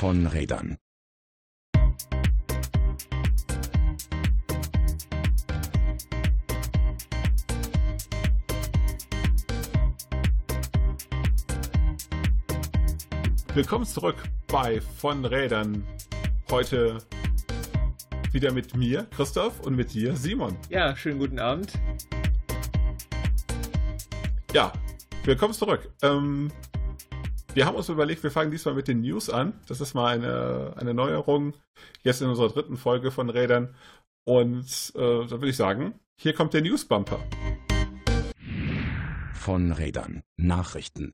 [0.00, 0.78] von Rädern.
[13.52, 14.16] Willkommen zurück
[14.46, 15.84] bei Von Rädern.
[16.50, 16.96] Heute
[18.32, 20.56] wieder mit mir, Christoph, und mit dir, Simon.
[20.70, 21.74] Ja, schönen guten Abend.
[24.54, 24.72] Ja,
[25.24, 25.90] willkommen zurück.
[26.00, 26.50] Ähm,
[27.54, 29.54] wir haben uns überlegt, wir fangen diesmal mit den News an.
[29.66, 31.54] Das ist mal eine, eine Neuerung
[32.02, 33.74] jetzt in unserer dritten Folge von Rädern.
[34.24, 37.18] Und äh, da würde ich sagen, hier kommt der News Bumper.
[39.32, 40.22] Von Rädern.
[40.36, 41.12] Nachrichten.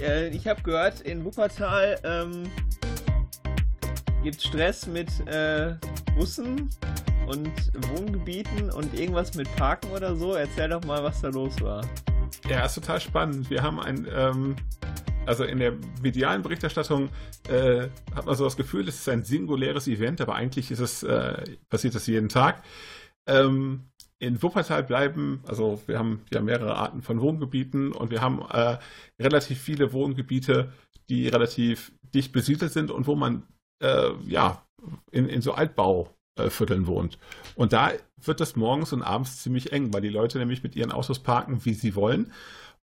[0.00, 2.50] Äh, ich habe gehört, in Wuppertal ähm,
[4.22, 5.74] gibt Stress mit äh,
[6.16, 6.70] Bussen
[7.28, 7.52] und
[7.90, 10.32] Wohngebieten und irgendwas mit Parken oder so.
[10.32, 11.86] Erzähl doch mal, was da los war.
[12.48, 13.50] Ja, ist total spannend.
[13.50, 14.56] Wir haben ein, ähm,
[15.26, 17.10] also in der medialen Berichterstattung
[17.48, 21.02] äh, hat man so das Gefühl, es ist ein singuläres Event, aber eigentlich ist es,
[21.02, 22.62] äh, passiert das jeden Tag.
[23.26, 28.40] Ähm, in Wuppertal bleiben, also wir haben ja mehrere Arten von Wohngebieten und wir haben
[28.50, 28.78] äh,
[29.20, 30.72] relativ viele Wohngebiete,
[31.08, 33.46] die relativ dicht besiedelt sind und wo man
[33.80, 34.66] äh, ja
[35.12, 35.54] in, in so
[36.38, 37.18] Altbauvierteln wohnt.
[37.54, 40.92] Und da wird es morgens und abends ziemlich eng, weil die Leute nämlich mit ihren
[40.92, 42.32] Autos parken, wie sie wollen.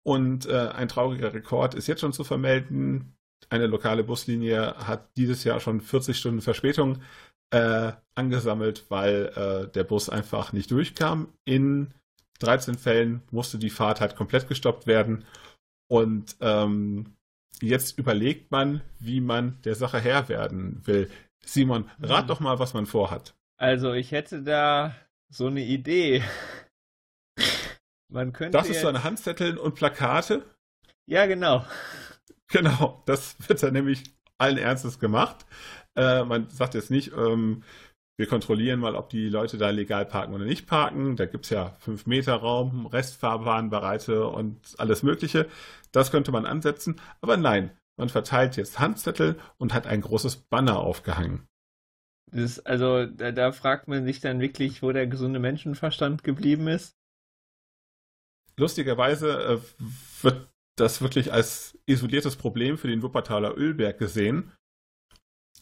[0.04, 3.16] Und äh, ein trauriger Rekord ist jetzt schon zu vermelden.
[3.50, 7.02] Eine lokale Buslinie hat dieses Jahr schon 40 Stunden Verspätung
[7.52, 11.30] äh, angesammelt, weil äh, der Bus einfach nicht durchkam.
[11.46, 11.94] In
[12.40, 15.26] 13 Fällen musste die Fahrt halt komplett gestoppt werden.
[15.88, 17.16] Und ähm,
[17.62, 21.10] jetzt überlegt man, wie man der Sache Herr werden will.
[21.46, 22.28] Simon, rat mhm.
[22.28, 23.36] doch mal, was man vorhat.
[23.64, 24.94] Also ich hätte da
[25.30, 26.22] so eine Idee.
[28.10, 28.58] Man könnte.
[28.58, 30.44] Das ist so eine Handzetteln und Plakate?
[31.06, 31.66] Ja, genau.
[32.50, 34.04] Genau, das wird dann nämlich
[34.38, 35.46] allen Ernstes gemacht.
[35.96, 37.64] Äh, man sagt jetzt nicht, ähm,
[38.18, 41.16] wir kontrollieren mal, ob die Leute da legal parken oder nicht parken.
[41.16, 45.48] Da gibt es ja 5 Meter Raum, Restfahrbahnbereite und alles Mögliche.
[45.94, 47.00] Das könnte man ansetzen.
[47.22, 51.48] Aber nein, man verteilt jetzt Handzettel und hat ein großes Banner aufgehangen.
[52.34, 56.98] Das, also da, da, fragt man sich dann wirklich, wo der gesunde Menschenverstand geblieben ist.
[58.58, 59.84] Lustigerweise äh,
[60.24, 64.52] wird das wirklich als isoliertes Problem für den Wuppertaler Ölberg gesehen.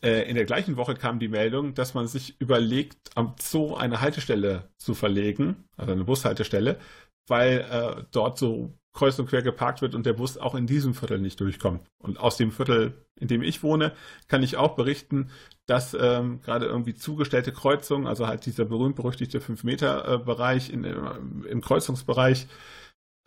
[0.02, 4.02] Äh, in der gleichen Woche kam die Meldung, dass man sich überlegt, am Zoo eine
[4.02, 6.80] Haltestelle zu verlegen, also eine Bushaltestelle,
[7.28, 10.94] weil äh, dort so kreuz und quer geparkt wird und der Bus auch in diesem
[10.94, 11.88] Viertel nicht durchkommt.
[12.00, 13.94] Und aus dem Viertel, in dem ich wohne,
[14.28, 15.30] kann ich auch berichten,
[15.66, 22.48] dass ähm, gerade irgendwie zugestellte Kreuzungen, also halt dieser berühmt-berüchtigte 5-Meter-Bereich äh, im Kreuzungsbereich,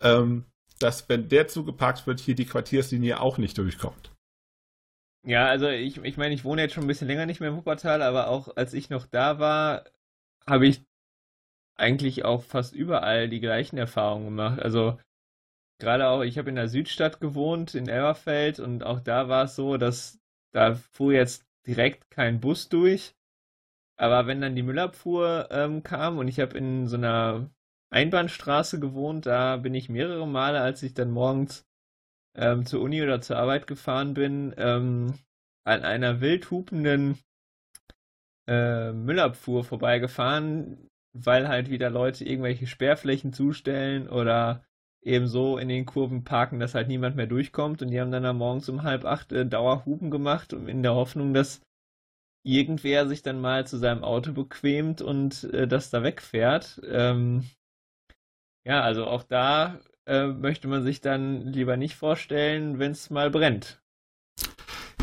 [0.01, 0.45] ähm,
[0.79, 4.11] dass wenn der zugeparkt wird, hier die Quartierslinie auch nicht durchkommt.
[5.25, 7.55] Ja, also ich, ich meine, ich wohne jetzt schon ein bisschen länger nicht mehr in
[7.55, 9.85] Wuppertal, aber auch als ich noch da war,
[10.45, 10.85] habe ich
[11.75, 14.61] eigentlich auch fast überall die gleichen Erfahrungen gemacht.
[14.61, 14.97] Also
[15.79, 19.55] gerade auch, ich habe in der Südstadt gewohnt, in Elberfeld, und auch da war es
[19.55, 20.19] so, dass
[20.53, 23.15] da fuhr jetzt direkt kein Bus durch.
[23.97, 27.49] Aber wenn dann die Müllabfuhr ähm, kam und ich habe in so einer
[27.89, 31.65] Einbahnstraße gewohnt, da bin ich mehrere Male, als ich dann morgens
[32.35, 35.17] ähm, zur Uni oder zur Arbeit gefahren bin, ähm,
[35.65, 37.19] an einer wild hupenden
[38.47, 44.65] äh, Müllabfuhr vorbeigefahren, weil halt wieder Leute irgendwelche Sperrflächen zustellen oder
[45.01, 47.81] eben so in den Kurven parken, dass halt niemand mehr durchkommt.
[47.81, 51.33] Und die haben dann am morgens um halb acht äh, Dauerhupen gemacht, in der Hoffnung,
[51.33, 51.61] dass
[52.43, 56.81] irgendwer sich dann mal zu seinem Auto bequemt und äh, das da wegfährt.
[56.87, 57.49] Ähm,
[58.65, 63.29] ja, also auch da äh, möchte man sich dann lieber nicht vorstellen, wenn es mal
[63.29, 63.81] brennt.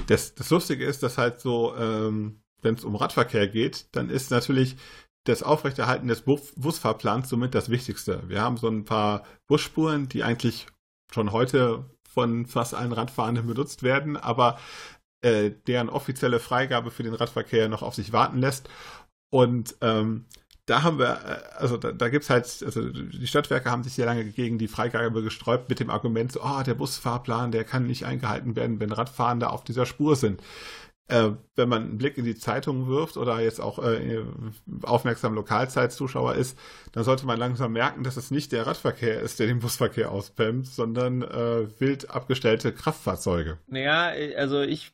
[0.08, 4.30] Das, das Lustige ist, dass halt so, ähm, wenn es um Radverkehr geht, dann ist
[4.30, 4.76] natürlich
[5.24, 8.28] das Aufrechterhalten des Busfahrplans somit das Wichtigste.
[8.28, 10.66] Wir haben so ein paar Busspuren, die eigentlich
[11.12, 14.58] schon heute von fast allen Radfahrenden benutzt werden, aber
[15.22, 18.68] äh, deren offizielle Freigabe für den Radverkehr noch auf sich warten lässt.
[19.30, 20.26] Und ähm,
[20.66, 23.94] da haben wir, äh, also da, da gibt es halt, also die Stadtwerke haben sich
[23.94, 27.86] sehr lange gegen die Freigabe gesträubt mit dem Argument, so, oh, der Busfahrplan, der kann
[27.86, 30.42] nicht eingehalten werden, wenn Radfahrende auf dieser Spur sind.
[31.08, 34.24] Äh, wenn man einen Blick in die Zeitung wirft oder jetzt auch äh,
[34.82, 36.56] aufmerksam Lokalzeitzuschauer ist,
[36.92, 40.66] dann sollte man langsam merken, dass es nicht der Radverkehr ist, der den Busverkehr auspemmt,
[40.66, 43.58] sondern äh, wild abgestellte Kraftfahrzeuge.
[43.66, 44.92] Naja, also ich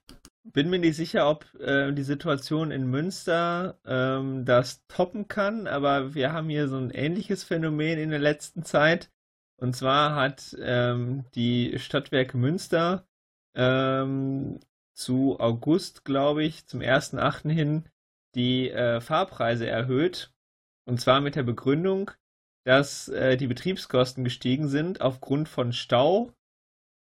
[0.52, 6.14] bin mir nicht sicher, ob äh, die Situation in Münster ähm, das toppen kann, aber
[6.14, 9.10] wir haben hier so ein ähnliches Phänomen in der letzten Zeit.
[9.56, 13.06] Und zwar hat ähm, die Stadtwerke Münster
[13.54, 14.60] ähm,
[14.98, 17.50] zu August, glaube ich, zum 1.8.
[17.50, 17.88] hin
[18.34, 20.32] die äh, Fahrpreise erhöht.
[20.86, 22.10] Und zwar mit der Begründung,
[22.64, 26.32] dass äh, die Betriebskosten gestiegen sind aufgrund von Stau,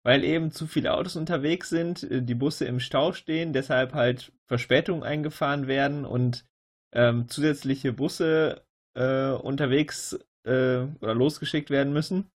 [0.04, 4.34] weil eben zu viele Autos unterwegs sind, äh, die Busse im Stau stehen, deshalb halt
[4.48, 6.46] Verspätungen eingefahren werden und
[6.92, 8.66] ähm, zusätzliche Busse
[8.96, 12.30] äh, unterwegs äh, oder losgeschickt werden müssen.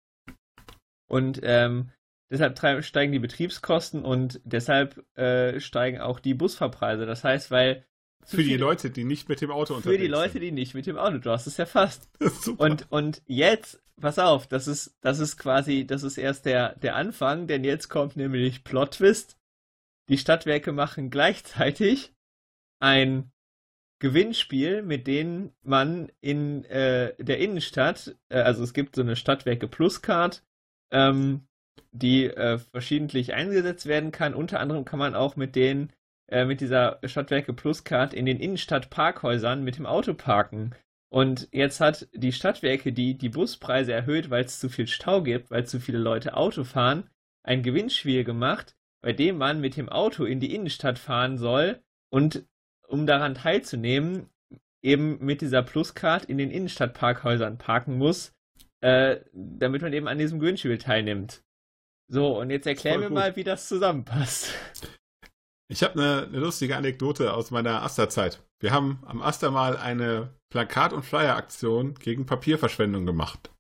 [1.08, 1.90] Und ähm,
[2.30, 7.06] deshalb steigen die Betriebskosten und deshalb äh, steigen auch die Busfahrpreise.
[7.06, 7.84] Das heißt, weil
[8.24, 9.92] für die Leute, die nicht mit dem Auto unterwegs sind.
[9.92, 10.42] Für die Leute, sind.
[10.42, 12.10] die nicht mit dem Auto, du hast es ja fast.
[12.42, 12.62] Super.
[12.62, 16.96] Und, und jetzt, pass auf, das ist, das ist quasi, das ist erst der, der
[16.96, 19.38] Anfang, denn jetzt kommt nämlich Plot Twist.
[20.10, 22.14] Die Stadtwerke machen gleichzeitig
[22.80, 23.30] ein
[23.98, 29.68] Gewinnspiel, mit dem man in äh, der Innenstadt, äh, also es gibt so eine Stadtwerke
[29.68, 30.44] Plus Card,
[30.90, 31.47] ähm,
[31.92, 34.34] die äh, verschiedentlich eingesetzt werden kann.
[34.34, 35.92] Unter anderem kann man auch mit den
[36.28, 40.74] äh, mit dieser Stadtwerke Plus Card in den Innenstadtparkhäusern mit dem Auto parken.
[41.10, 45.50] Und jetzt hat die Stadtwerke, die die Buspreise erhöht, weil es zu viel Stau gibt,
[45.50, 47.08] weil zu viele Leute Auto fahren,
[47.42, 52.44] ein Gewinnspiel gemacht, bei dem man mit dem Auto in die Innenstadt fahren soll und
[52.86, 54.28] um daran teilzunehmen,
[54.82, 58.34] eben mit dieser Pluscard in den Innenstadtparkhäusern parken muss,
[58.80, 61.42] äh, damit man eben an diesem Gewinnspiel teilnimmt.
[62.10, 64.54] So, und jetzt erklär mir mal, wie das zusammenpasst.
[65.70, 68.42] Ich habe eine, eine, lustige Anekdote aus meiner Aster-Zeit.
[68.60, 73.50] Wir haben am Aster mal eine Plakat- und Flyer-Aktion gegen Papierverschwendung gemacht.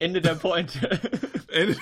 [0.00, 0.80] Ende der Point.
[1.48, 1.76] Ende,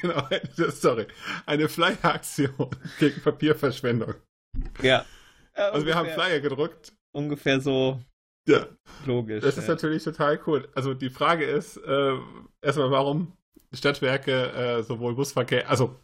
[0.00, 1.06] genau, Ende der Story.
[1.46, 4.14] Eine Flyer-Aktion gegen Papierverschwendung.
[4.82, 5.06] Ja.
[5.54, 6.92] also wir haben Flyer gedruckt.
[7.12, 8.02] Ungefähr so
[8.46, 8.66] ja.
[9.06, 9.42] logisch.
[9.42, 10.68] Das ist natürlich total cool.
[10.74, 12.14] Also die Frage ist äh,
[12.62, 13.32] erstmal, warum
[13.72, 15.96] Stadtwerke, äh, sowohl Busverkehr, also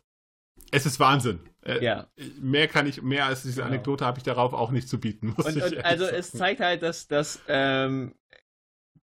[0.70, 1.40] es ist Wahnsinn.
[1.62, 2.06] Äh, ja.
[2.40, 3.68] Mehr kann ich, mehr als diese genau.
[3.68, 5.30] Anekdote habe ich darauf auch nicht zu bieten.
[5.36, 6.16] Und, und also sagen.
[6.16, 8.14] es zeigt halt, dass, dass ähm,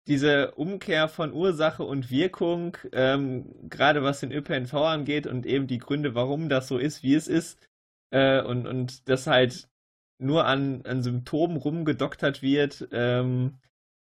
[0.07, 5.77] diese Umkehr von Ursache und Wirkung, ähm, gerade was den ÖPNV angeht und eben die
[5.77, 7.59] Gründe, warum das so ist, wie es ist,
[8.11, 9.69] äh, und, und das halt
[10.19, 13.60] nur an, an Symptomen rumgedoktert wird, ähm,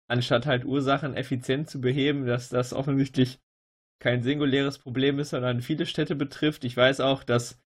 [0.08, 3.40] anstatt halt Ursachen effizient zu beheben, dass das offensichtlich
[4.00, 6.64] kein singuläres Problem ist, sondern viele Städte betrifft.
[6.64, 7.60] Ich weiß auch, dass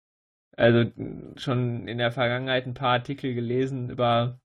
[0.56, 0.90] also
[1.36, 4.38] schon in der Vergangenheit ein paar Artikel gelesen über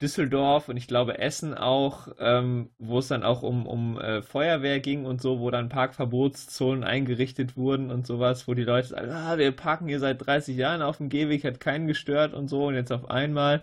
[0.00, 4.80] Düsseldorf und ich glaube Essen auch, ähm, wo es dann auch um, um äh, Feuerwehr
[4.80, 9.36] ging und so, wo dann Parkverbotszonen eingerichtet wurden und sowas, wo die Leute sagen, ah,
[9.36, 12.74] wir parken hier seit 30 Jahren auf dem Gehweg, hat keinen gestört und so und
[12.74, 13.62] jetzt auf einmal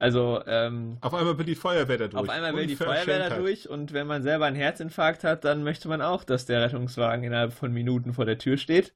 [0.00, 2.22] also, ähm, Auf einmal will die Feuerwehr da durch.
[2.22, 5.64] Auf einmal will die Feuerwehr da durch und wenn man selber einen Herzinfarkt hat, dann
[5.64, 8.94] möchte man auch, dass der Rettungswagen innerhalb von Minuten vor der Tür steht.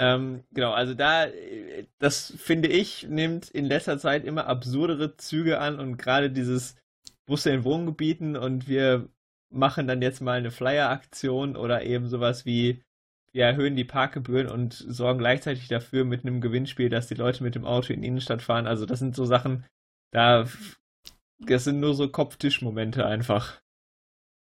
[0.00, 1.26] Ähm, genau, also da,
[1.98, 6.76] das finde ich, nimmt in letzter Zeit immer absurdere Züge an und gerade dieses
[7.26, 9.10] Busse in Wohngebieten und wir
[9.50, 12.82] machen dann jetzt mal eine Flyer-Aktion oder eben sowas wie
[13.32, 17.54] wir erhöhen die Parkgebühren und sorgen gleichzeitig dafür mit einem Gewinnspiel, dass die Leute mit
[17.54, 18.66] dem Auto in die Innenstadt fahren.
[18.66, 19.66] Also das sind so Sachen,
[20.12, 20.48] da,
[21.40, 23.60] das sind nur so Kopftischmomente einfach.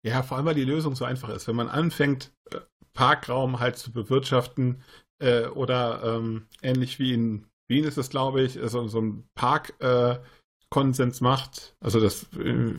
[0.03, 1.47] Ja, vor allem, weil die Lösung so einfach ist.
[1.47, 2.57] Wenn man anfängt, äh,
[2.93, 4.81] Parkraum halt zu bewirtschaften
[5.23, 11.21] äh, oder ähm, ähnlich wie in Wien ist es, glaube ich, so, so ein Parkkonsens
[11.21, 11.75] äh, macht.
[11.79, 12.75] Also das, äh,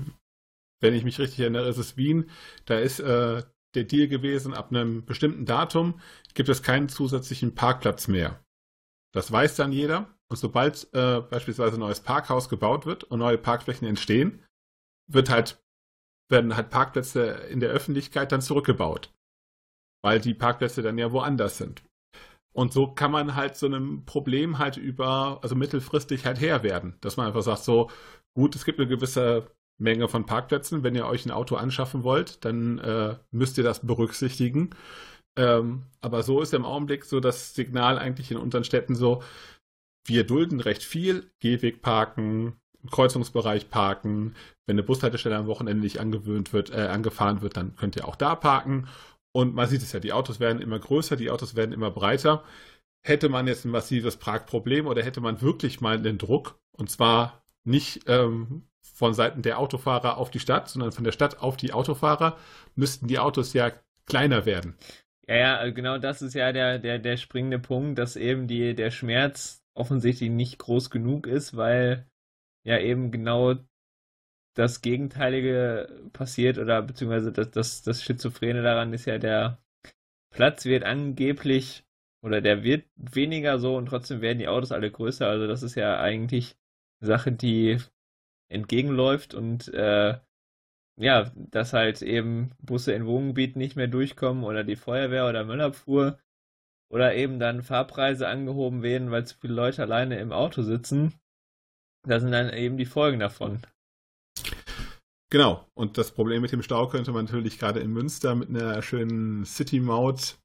[0.80, 2.30] wenn ich mich richtig erinnere, ist es Wien.
[2.66, 3.42] Da ist äh,
[3.74, 6.00] der Deal gewesen, ab einem bestimmten Datum
[6.34, 8.44] gibt es keinen zusätzlichen Parkplatz mehr.
[9.12, 10.14] Das weiß dann jeder.
[10.28, 14.44] Und sobald äh, beispielsweise ein neues Parkhaus gebaut wird und neue Parkflächen entstehen,
[15.06, 15.62] wird halt,
[16.28, 19.12] werden halt Parkplätze in der Öffentlichkeit dann zurückgebaut.
[20.02, 21.82] Weil die Parkplätze dann ja woanders sind.
[22.54, 26.96] Und so kann man halt so einem Problem halt über, also mittelfristig halt Herr werden.
[27.00, 27.90] Dass man einfach sagt, so,
[28.34, 30.84] gut, es gibt eine gewisse Menge von Parkplätzen.
[30.84, 34.70] Wenn ihr euch ein Auto anschaffen wollt, dann äh, müsst ihr das berücksichtigen.
[35.36, 39.22] Ähm, aber so ist im Augenblick so das Signal eigentlich in unseren Städten so,
[40.06, 42.56] wir dulden recht viel, Gehweg parken,
[42.90, 44.34] Kreuzungsbereich parken.
[44.66, 48.16] Wenn eine Bushaltestelle am Wochenende nicht angewöhnt wird, äh, angefahren wird, dann könnt ihr auch
[48.16, 48.86] da parken.
[49.36, 52.44] Und man sieht es ja, die Autos werden immer größer, die Autos werden immer breiter.
[53.02, 57.44] Hätte man jetzt ein massives Parkproblem oder hätte man wirklich mal den Druck, und zwar
[57.64, 61.72] nicht ähm, von Seiten der Autofahrer auf die Stadt, sondern von der Stadt auf die
[61.72, 62.38] Autofahrer,
[62.76, 63.72] müssten die Autos ja
[64.06, 64.76] kleiner werden.
[65.26, 68.90] Ja, ja, genau das ist ja der, der, der springende Punkt, dass eben die, der
[68.90, 72.06] Schmerz offensichtlich nicht groß genug ist, weil
[72.62, 73.54] ja eben genau
[74.54, 79.58] das Gegenteilige passiert oder beziehungsweise das, das, das Schizophrene daran ist ja, der
[80.30, 81.84] Platz wird angeblich
[82.22, 85.28] oder der wird weniger so und trotzdem werden die Autos alle größer.
[85.28, 86.56] Also das ist ja eigentlich
[87.00, 87.78] eine Sache, die
[88.48, 90.18] entgegenläuft und äh,
[90.96, 96.18] ja, dass halt eben Busse in Wohngebieten nicht mehr durchkommen oder die Feuerwehr oder Müllabfuhr
[96.88, 101.14] oder eben dann Fahrpreise angehoben werden, weil zu viele Leute alleine im Auto sitzen.
[102.04, 103.62] Das sind dann eben die Folgen davon.
[105.30, 105.66] Genau.
[105.74, 109.44] Und das Problem mit dem Stau könnte man natürlich gerade in Münster mit einer schönen
[109.44, 110.38] City-Maut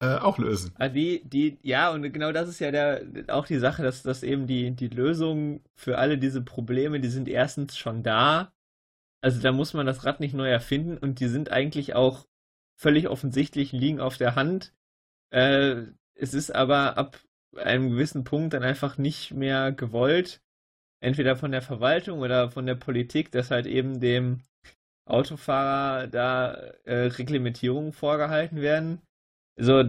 [0.00, 0.72] äh, auch lösen.
[0.78, 4.22] Ah, die, die, ja, und genau das ist ja der, auch die Sache, dass, dass
[4.22, 8.52] eben die, die Lösung für alle diese Probleme, die sind erstens schon da.
[9.22, 12.26] Also da muss man das Rad nicht neu erfinden und die sind eigentlich auch
[12.76, 14.74] völlig offensichtlich, liegen auf der Hand.
[15.30, 17.18] Äh, es ist aber ab
[17.56, 20.42] einem gewissen Punkt dann einfach nicht mehr gewollt,
[21.00, 24.42] entweder von der Verwaltung oder von der Politik, dass halt eben dem
[25.06, 26.52] Autofahrer da
[26.84, 29.02] äh, Reglementierungen vorgehalten werden.
[29.56, 29.84] Also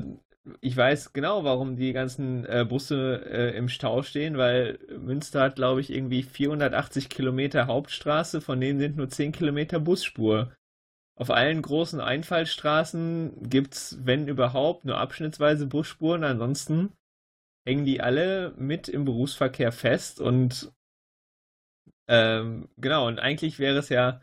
[0.61, 5.55] ich weiß genau, warum die ganzen äh, Busse äh, im Stau stehen, weil Münster hat,
[5.55, 10.53] glaube ich, irgendwie 480 Kilometer Hauptstraße, von denen sind nur 10 Kilometer Busspur.
[11.15, 16.23] Auf allen großen Einfallstraßen gibt es, wenn überhaupt, nur abschnittsweise Busspuren.
[16.23, 16.93] Ansonsten
[17.65, 20.71] hängen die alle mit im Berufsverkehr fest und
[22.07, 24.21] ähm, genau, und eigentlich wäre es ja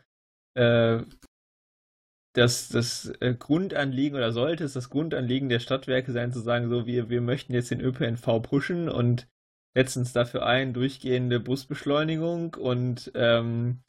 [0.55, 1.03] äh,
[2.33, 6.85] das, das äh, Grundanliegen oder sollte es das Grundanliegen der Stadtwerke sein, zu sagen, so,
[6.85, 9.27] wir, wir möchten jetzt den ÖPNV pushen und
[9.73, 13.81] setzen uns dafür ein, durchgehende Busbeschleunigung und ähm,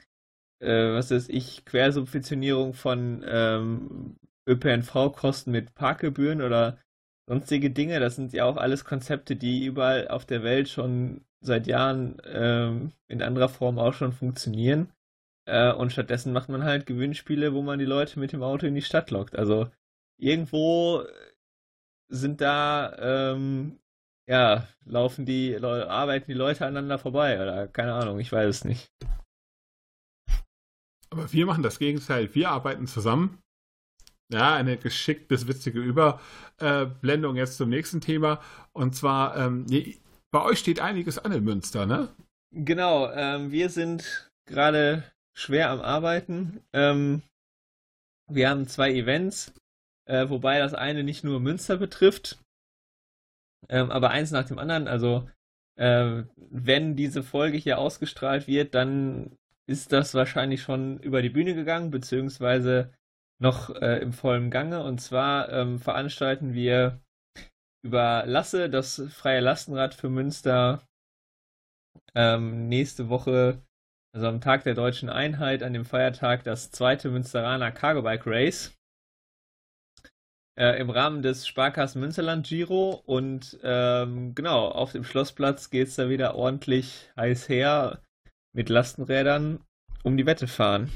[0.59, 6.79] äh, was weiß ich, Quersubventionierung von ähm, ÖPNV-Kosten mit Parkgebühren oder
[7.27, 7.99] sonstige Dinge.
[7.99, 12.91] Das sind ja auch alles Konzepte, die überall auf der Welt schon seit Jahren ähm,
[13.07, 14.91] in anderer Form auch schon funktionieren.
[15.45, 18.75] Äh, und stattdessen macht man halt Gewinnspiele, wo man die Leute mit dem Auto in
[18.75, 19.35] die Stadt lockt.
[19.35, 19.69] Also
[20.19, 21.03] irgendwo
[22.09, 23.79] sind da, ähm,
[24.27, 28.91] ja, laufen die, arbeiten die Leute aneinander vorbei oder keine Ahnung, ich weiß es nicht.
[31.09, 32.33] Aber wir machen das Gegenteil.
[32.35, 33.39] Wir arbeiten zusammen.
[34.29, 38.41] Ja, eine geschickt bis witzige Überblendung jetzt zum nächsten Thema.
[38.73, 39.65] Und zwar, ähm,
[40.31, 42.09] bei euch steht einiges an in Münster, ne?
[42.51, 45.03] Genau, ähm, wir sind gerade
[45.33, 46.61] schwer am Arbeiten.
[46.73, 47.21] Ähm,
[48.29, 49.53] wir haben zwei Events,
[50.05, 52.39] äh, wobei das eine nicht nur Münster betrifft,
[53.69, 54.87] ähm, aber eins nach dem anderen.
[54.87, 55.29] Also,
[55.75, 61.53] äh, wenn diese Folge hier ausgestrahlt wird, dann ist das wahrscheinlich schon über die Bühne
[61.53, 62.93] gegangen, beziehungsweise
[63.39, 64.83] noch äh, im vollen Gange.
[64.83, 67.01] Und zwar ähm, veranstalten wir
[67.87, 70.85] über Lasse, das freie Lastenrad für Münster,
[72.15, 73.61] ähm, nächste Woche,
[74.13, 78.75] also am Tag der deutschen Einheit, an dem Feiertag, das zweite Münsteraner Cargo Bike Race.
[80.59, 85.95] Äh, Im Rahmen des Sparkassen Münsterland Giro und ähm, genau, auf dem Schlossplatz geht es
[85.95, 88.01] da wieder ordentlich heiß her
[88.53, 89.63] mit Lastenrädern
[90.03, 90.91] um die Wette fahren.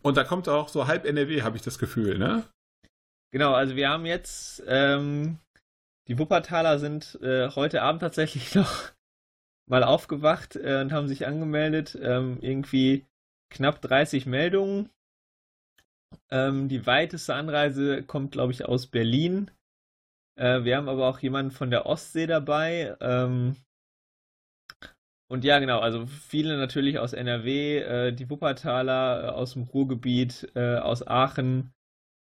[0.00, 2.44] Und da kommt auch so halb NRW, habe ich das Gefühl, ne?
[3.32, 5.38] Genau, also wir haben jetzt, ähm,
[6.08, 8.92] die Wuppertaler sind äh, heute Abend tatsächlich noch
[9.68, 11.96] mal aufgewacht äh, und haben sich angemeldet.
[12.00, 13.06] Ähm, irgendwie
[13.50, 14.90] knapp 30 Meldungen.
[16.30, 19.50] Ähm, die weiteste Anreise kommt, glaube ich, aus Berlin.
[20.38, 22.96] Äh, wir haben aber auch jemanden von der Ostsee dabei.
[23.00, 23.56] Ähm,
[25.30, 30.50] und ja, genau, also viele natürlich aus NRW, äh, die Wuppertaler, äh, aus dem Ruhrgebiet,
[30.54, 31.74] äh, aus Aachen,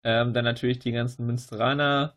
[0.05, 2.17] ähm, dann natürlich die ganzen Münsteraner,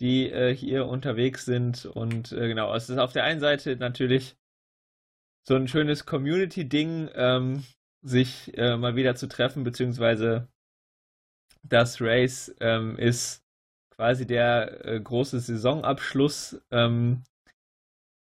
[0.00, 1.86] die äh, hier unterwegs sind.
[1.86, 4.36] Und äh, genau, es ist auf der einen Seite natürlich
[5.46, 7.64] so ein schönes Community-Ding, ähm,
[8.02, 10.48] sich äh, mal wieder zu treffen, beziehungsweise
[11.62, 13.42] das Race ähm, ist
[13.90, 17.22] quasi der große Saisonabschluss ähm,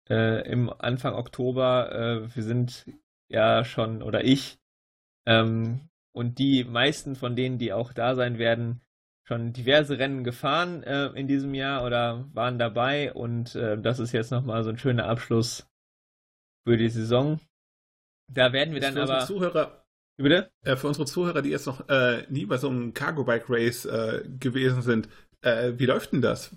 [0.10, 1.92] äh, im Anfang Oktober.
[1.92, 2.86] Äh, wir sind
[3.30, 4.60] ja schon, oder ich,
[5.26, 8.82] ähm, und die meisten von denen, die auch da sein werden,
[9.28, 14.12] schon diverse Rennen gefahren äh, in diesem Jahr oder waren dabei und äh, das ist
[14.12, 15.68] jetzt nochmal so ein schöner Abschluss
[16.68, 17.40] für die Saison.
[18.32, 19.26] Da werden wir dann aber.
[19.26, 19.86] Zuhörer,
[20.18, 20.50] Bitte?
[20.64, 23.86] Äh, für unsere Zuhörer, die jetzt noch äh, nie bei so einem Cargo Bike Race
[23.86, 25.10] äh, gewesen sind,
[25.42, 26.56] äh, wie läuft denn das?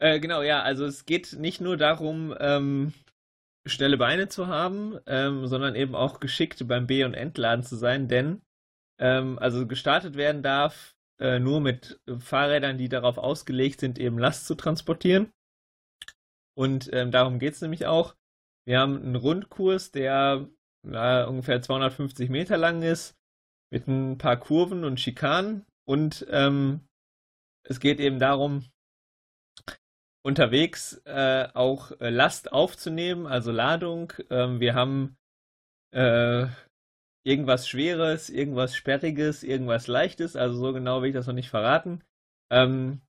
[0.00, 2.92] Genau, ja, also es geht nicht nur darum, ähm,
[3.66, 8.06] schnelle Beine zu haben, ähm, sondern eben auch geschickt beim B- und Entladen zu sein,
[8.06, 8.40] denn
[9.00, 14.46] ähm, also gestartet werden darf äh, nur mit Fahrrädern, die darauf ausgelegt sind, eben Last
[14.46, 15.32] zu transportieren.
[16.56, 18.14] Und ähm, darum geht es nämlich auch.
[18.66, 20.48] Wir haben einen Rundkurs, der
[20.84, 23.16] äh, ungefähr 250 Meter lang ist,
[23.70, 25.64] mit ein paar Kurven und Schikanen.
[25.86, 26.80] Und ähm,
[27.64, 28.64] es geht eben darum,
[30.22, 34.12] unterwegs äh, auch äh, Last aufzunehmen, also Ladung.
[34.30, 35.16] Ähm, wir haben
[35.92, 36.46] äh,
[37.24, 42.02] irgendwas Schweres, irgendwas Sperriges, irgendwas Leichtes, also so genau will ich das noch nicht verraten.
[42.50, 43.00] Ähm,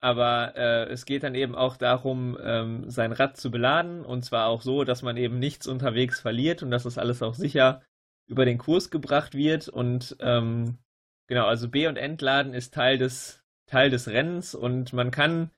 [0.00, 4.46] aber äh, es geht dann eben auch darum, ähm, sein Rad zu beladen und zwar
[4.46, 7.82] auch so, dass man eben nichts unterwegs verliert und dass das alles auch sicher
[8.26, 9.68] über den Kurs gebracht wird.
[9.68, 10.78] Und ähm,
[11.26, 15.50] genau, also B- und Entladen ist Teil des, Teil des Rennens und man kann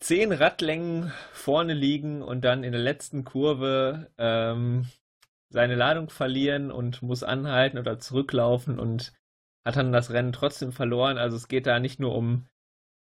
[0.00, 4.86] zehn Radlängen vorne liegen und dann in der letzten Kurve ähm,
[5.50, 9.12] seine Ladung verlieren und muss anhalten oder zurücklaufen und
[9.64, 11.18] hat dann das Rennen trotzdem verloren.
[11.18, 12.46] Also es geht da nicht nur um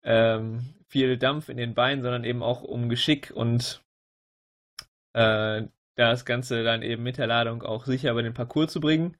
[0.04, 3.82] ähm, viel Dampf in den Beinen, sondern eben auch um Geschick und
[5.14, 5.64] äh,
[5.96, 9.18] das Ganze dann eben mit der Ladung auch sicher über den Parcours zu bringen.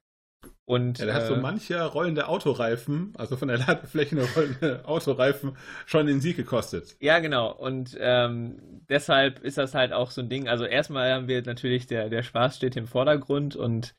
[0.68, 4.84] Und, ja, da hat so äh, mancher rollende Autoreifen, also von der Ladefläche eine rollende
[4.84, 5.56] Autoreifen,
[5.86, 6.94] schon den Sieg gekostet.
[7.00, 7.50] Ja, genau.
[7.50, 10.46] Und ähm, deshalb ist das halt auch so ein Ding.
[10.46, 13.94] Also erstmal haben wir natürlich, der, der Spaß steht im Vordergrund und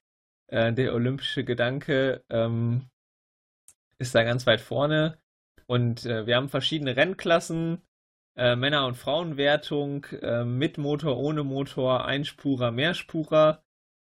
[0.46, 2.86] äh, der olympische Gedanke ähm,
[3.98, 5.18] ist da ganz weit vorne.
[5.66, 7.82] Und äh, wir haben verschiedene Rennklassen,
[8.36, 13.64] äh, Männer- und Frauenwertung, äh, mit Motor, ohne Motor, Einspurer, Mehrspurer.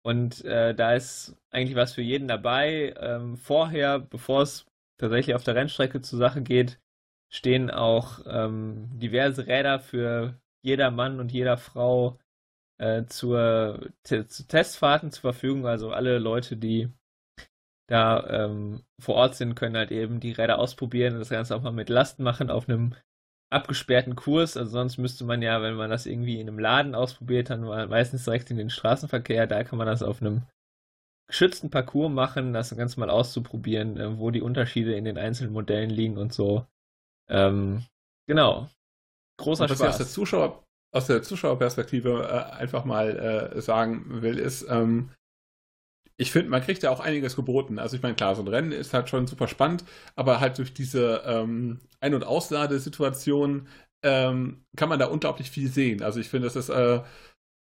[0.05, 2.95] Und äh, da ist eigentlich was für jeden dabei.
[3.01, 4.67] Ähm, vorher, bevor es
[4.99, 6.79] tatsächlich auf der Rennstrecke zur Sache geht,
[7.33, 12.19] stehen auch ähm, diverse Räder für jeder Mann und jeder Frau
[12.79, 15.67] äh, zur, zu Testfahrten zur Verfügung.
[15.67, 16.91] Also alle Leute, die
[17.87, 21.63] da ähm, vor Ort sind, können halt eben die Räder ausprobieren und das Ganze auch
[21.63, 22.95] mal mit Last machen auf einem
[23.55, 24.57] abgesperrten Kurs.
[24.57, 28.25] Also sonst müsste man ja, wenn man das irgendwie in einem Laden ausprobiert, dann meistens
[28.25, 29.47] direkt in den Straßenverkehr.
[29.47, 30.43] Da kann man das auf einem
[31.29, 35.91] geschützten Parcours machen, das Ganze mal auszuprobieren, äh, wo die Unterschiede in den einzelnen Modellen
[35.91, 36.67] liegen und so.
[37.29, 37.85] Ähm,
[38.27, 38.69] genau.
[39.39, 39.99] Großer Und was ich aus Spaß.
[39.99, 45.11] der, Zuschauer, aus der Zuschauerperspektive äh, einfach mal äh, sagen will, ist, ähm,
[46.17, 47.79] ich finde, man kriegt ja auch einiges geboten.
[47.79, 50.73] Also ich meine, klar, so ein Rennen ist halt schon super spannend, aber halt durch
[50.73, 53.69] diese ähm, Ein- und Ausladesituation
[54.05, 56.03] ähm, kann man da unglaublich viel sehen.
[56.03, 57.01] Also ich finde, das ist, äh,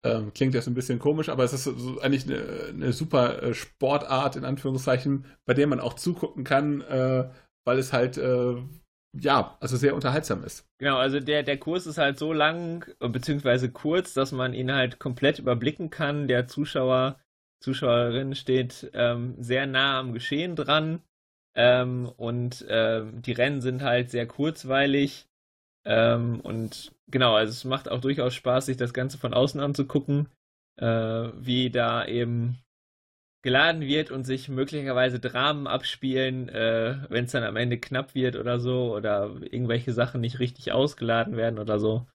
[0.06, 3.54] ähm, klingt jetzt ein bisschen komisch, aber es ist so eigentlich eine, eine super äh,
[3.54, 7.30] Sportart, in Anführungszeichen, bei der man auch zugucken kann, äh,
[7.66, 8.56] weil es halt, äh,
[9.20, 10.66] ja, also sehr unterhaltsam ist.
[10.78, 14.72] Genau, also der, der Kurs ist halt so lang, äh, beziehungsweise kurz, dass man ihn
[14.72, 16.28] halt komplett überblicken kann.
[16.28, 17.20] Der Zuschauer,
[17.60, 21.02] Zuschauerin steht ähm, sehr nah am Geschehen dran.
[21.56, 25.28] Ähm, und ähm, die Rennen sind halt sehr kurzweilig.
[25.86, 30.30] Ähm, und genau, also es macht auch durchaus Spaß, sich das Ganze von außen anzugucken,
[30.78, 32.60] äh, wie da eben
[33.44, 38.36] geladen wird und sich möglicherweise Dramen abspielen, äh, wenn es dann am Ende knapp wird
[38.36, 42.06] oder so, oder irgendwelche Sachen nicht richtig ausgeladen werden oder so.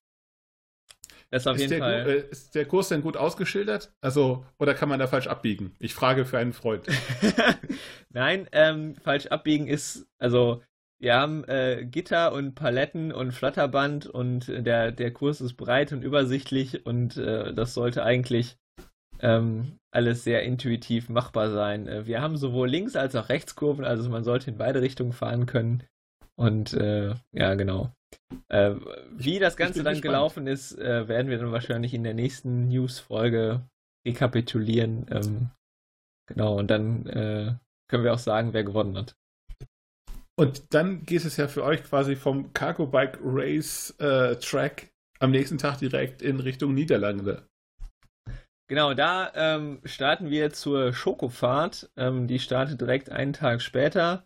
[1.33, 2.09] Ist auf Ist jeden der, Fall.
[2.09, 3.91] äh, ist der Kurs denn gut ausgeschildert?
[4.01, 5.75] Also, oder kann man da falsch abbiegen?
[5.79, 6.85] Ich frage für einen Freund.
[8.09, 10.61] Nein, ähm, falsch abbiegen ist, also
[10.99, 16.03] wir haben äh, Gitter und Paletten und Flatterband und der, der Kurs ist breit und
[16.03, 18.57] übersichtlich und äh, das sollte eigentlich
[19.19, 21.87] ähm, alles sehr intuitiv machbar sein.
[21.87, 25.47] Äh, wir haben sowohl Links- als auch Rechtskurven, also man sollte in beide Richtungen fahren
[25.47, 25.83] können.
[26.35, 27.91] Und äh, ja, genau.
[28.49, 28.75] Äh,
[29.11, 30.01] wie das Ganze dann gespannt.
[30.01, 33.61] gelaufen ist, äh, werden wir dann wahrscheinlich in der nächsten News-Folge
[34.05, 35.05] rekapitulieren.
[35.09, 35.49] Ähm,
[36.27, 37.55] genau, und dann äh,
[37.89, 39.15] können wir auch sagen, wer gewonnen hat.
[40.35, 45.31] Und dann geht es ja für euch quasi vom Cargo Bike Race äh, Track am
[45.31, 47.47] nächsten Tag direkt in Richtung Niederlande.
[48.67, 51.91] Genau, da ähm, starten wir zur Schokofahrt.
[51.95, 54.25] Ähm, die startet direkt einen Tag später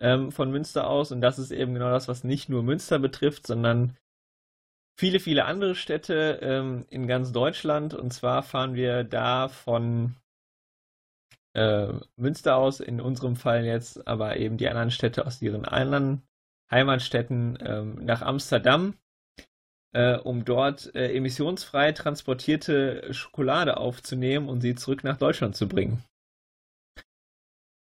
[0.00, 1.12] ähm, von Münster aus.
[1.12, 3.96] Und das ist eben genau das, was nicht nur Münster betrifft, sondern
[4.96, 7.94] viele, viele andere Städte ähm, in ganz Deutschland.
[7.94, 10.16] Und zwar fahren wir da von
[11.54, 16.22] äh, Münster aus, in unserem Fall jetzt, aber eben die anderen Städte aus ihren anderen
[16.70, 18.94] Heimatstädten ähm, nach Amsterdam
[19.92, 26.02] äh, um dort äh, emissionsfrei transportierte Schokolade aufzunehmen und sie zurück nach Deutschland zu bringen.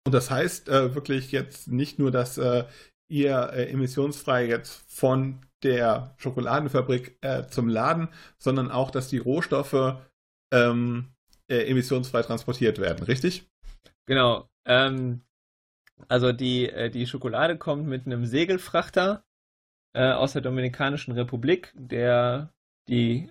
[0.07, 2.65] Und das heißt äh, wirklich jetzt nicht nur, dass äh,
[3.09, 9.97] ihr äh, emissionsfrei jetzt von der Schokoladenfabrik äh, zum Laden, sondern auch, dass die Rohstoffe
[10.53, 11.09] ähm,
[11.49, 13.51] äh, emissionsfrei transportiert werden, richtig?
[14.07, 14.49] Genau.
[14.65, 15.23] Ähm,
[16.07, 19.25] also die, äh, die Schokolade kommt mit einem Segelfrachter
[19.99, 22.53] aus der Dominikanischen Republik, der
[22.87, 23.31] die,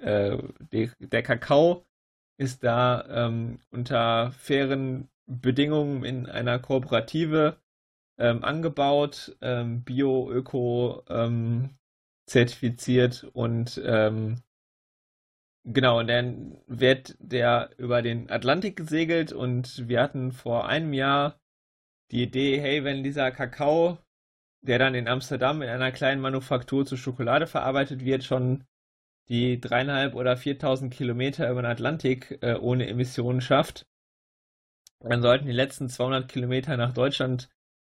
[0.73, 1.85] die der Kakao
[2.39, 7.57] ist da ähm, unter fairen Bedingungen in einer Kooperative
[8.17, 11.77] ähm, angebaut, ähm, Bio, Öko ähm,
[12.27, 14.41] zertifiziert und ähm,
[15.63, 21.39] genau, und dann wird der über den Atlantik gesegelt und wir hatten vor einem Jahr
[22.11, 23.97] die Idee, hey, wenn dieser Kakao,
[24.61, 28.63] der dann in Amsterdam in einer kleinen Manufaktur zu Schokolade verarbeitet wird, schon
[29.27, 33.87] die dreieinhalb oder 4000 Kilometer über den Atlantik äh, ohne Emissionen schafft,
[34.99, 37.49] dann sollten die letzten 200 Kilometer nach Deutschland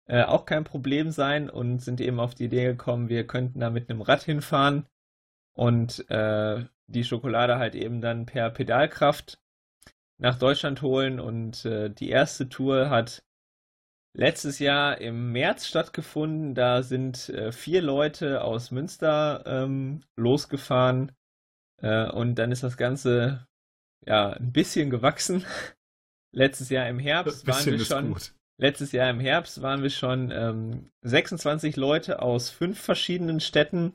[0.06, 3.70] äh, auch kein Problem sein und sind eben auf die Idee gekommen, wir könnten da
[3.70, 4.86] mit einem Rad hinfahren
[5.54, 9.38] und äh, die Schokolade halt eben dann per Pedalkraft
[10.18, 11.20] nach Deutschland holen.
[11.20, 13.22] Und äh, die erste Tour hat
[14.12, 16.54] letztes Jahr im März stattgefunden.
[16.54, 21.12] Da sind äh, vier Leute aus Münster ähm, losgefahren.
[21.82, 23.46] Äh, und dann ist das Ganze
[24.06, 25.44] ja ein bisschen gewachsen.
[26.32, 28.16] Letztes Jahr im Herbst waren wir schon.
[28.58, 33.94] Letztes Jahr im Herbst waren wir schon ähm, 26 Leute aus fünf verschiedenen Städten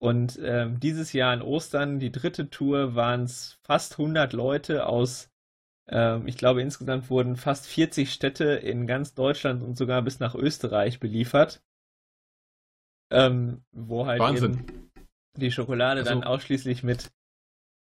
[0.00, 5.30] und ähm, dieses Jahr an Ostern, die dritte Tour, waren es fast 100 Leute aus,
[5.88, 10.34] ähm, ich glaube insgesamt wurden fast 40 Städte in ganz Deutschland und sogar bis nach
[10.34, 11.62] Österreich beliefert.
[13.12, 14.90] Ähm, wo halt Wahnsinn.
[15.36, 17.12] die Schokolade also, dann ausschließlich mit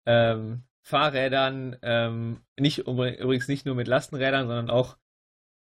[0.07, 4.97] ähm, Fahrrädern, ähm, nicht übrigens nicht nur mit Lastenrädern, sondern auch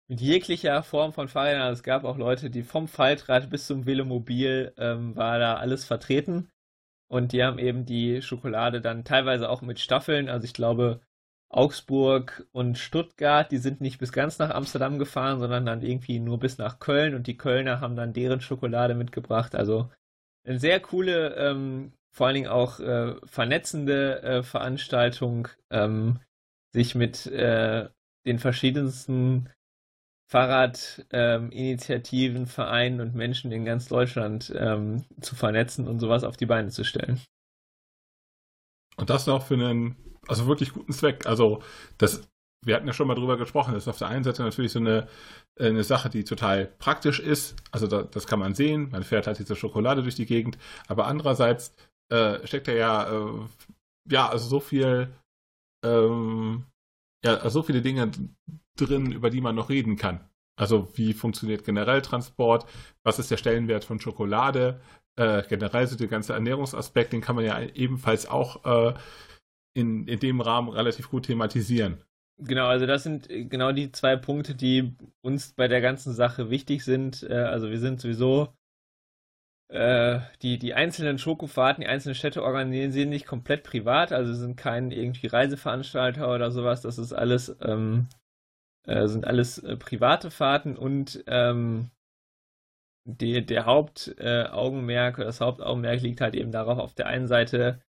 [0.08, 1.62] mit jeglicher Form von Fahrrädern.
[1.62, 5.84] Also es gab auch Leute, die vom Faltrad bis zum Velomobil ähm, war da alles
[5.84, 6.48] vertreten.
[7.08, 10.30] Und die haben eben die Schokolade dann teilweise auch mit Staffeln.
[10.30, 11.02] Also ich glaube,
[11.50, 16.38] Augsburg und Stuttgart, die sind nicht bis ganz nach Amsterdam gefahren, sondern dann irgendwie nur
[16.38, 19.54] bis nach Köln und die Kölner haben dann deren Schokolade mitgebracht.
[19.54, 19.90] Also
[20.44, 26.18] eine sehr coole, ähm, vor allen Dingen auch äh, vernetzende äh, Veranstaltung, ähm,
[26.74, 27.88] sich mit äh,
[28.26, 29.48] den verschiedensten
[30.28, 36.46] Fahrradinitiativen, ähm, Vereinen und Menschen in ganz Deutschland ähm, zu vernetzen und sowas auf die
[36.46, 37.20] Beine zu stellen.
[38.96, 39.94] Und das noch für einen,
[40.26, 41.24] also wirklich guten Zweck.
[41.24, 41.62] Also
[41.98, 42.28] das,
[42.64, 44.80] wir hatten ja schon mal drüber gesprochen, das ist auf der einen Seite natürlich so
[44.80, 45.06] eine,
[45.56, 47.54] eine Sache, die total praktisch ist.
[47.70, 51.06] Also da, das kann man sehen, man fährt halt diese Schokolade durch die Gegend, aber
[51.06, 51.76] andererseits
[52.10, 53.46] äh, steckt da ja, äh,
[54.10, 55.08] ja, also so viel,
[55.84, 56.64] ähm,
[57.24, 58.10] ja, also so viele Dinge
[58.76, 60.20] drin, über die man noch reden kann.
[60.56, 62.66] Also wie funktioniert generell Transport,
[63.04, 64.80] was ist der Stellenwert von Schokolade,
[65.16, 68.94] äh, generell so der ganze Ernährungsaspekt, den kann man ja ebenfalls auch äh,
[69.74, 72.02] in, in dem Rahmen relativ gut thematisieren.
[72.40, 76.84] Genau, also das sind genau die zwei Punkte, die uns bei der ganzen Sache wichtig
[76.84, 77.24] sind.
[77.24, 78.54] Äh, also wir sind sowieso
[79.68, 84.90] äh, die, die einzelnen Schokofahrten, die einzelnen Städte organisieren nicht komplett privat, also sind kein
[84.90, 86.80] irgendwie Reiseveranstalter oder sowas.
[86.82, 88.08] Das ist alles ähm,
[88.88, 91.90] äh, sind alles äh, private Fahrten und ähm,
[93.04, 97.82] die, der Hauptaugenmerk, äh, das Hauptaugenmerk liegt halt eben darauf, auf der einen Seite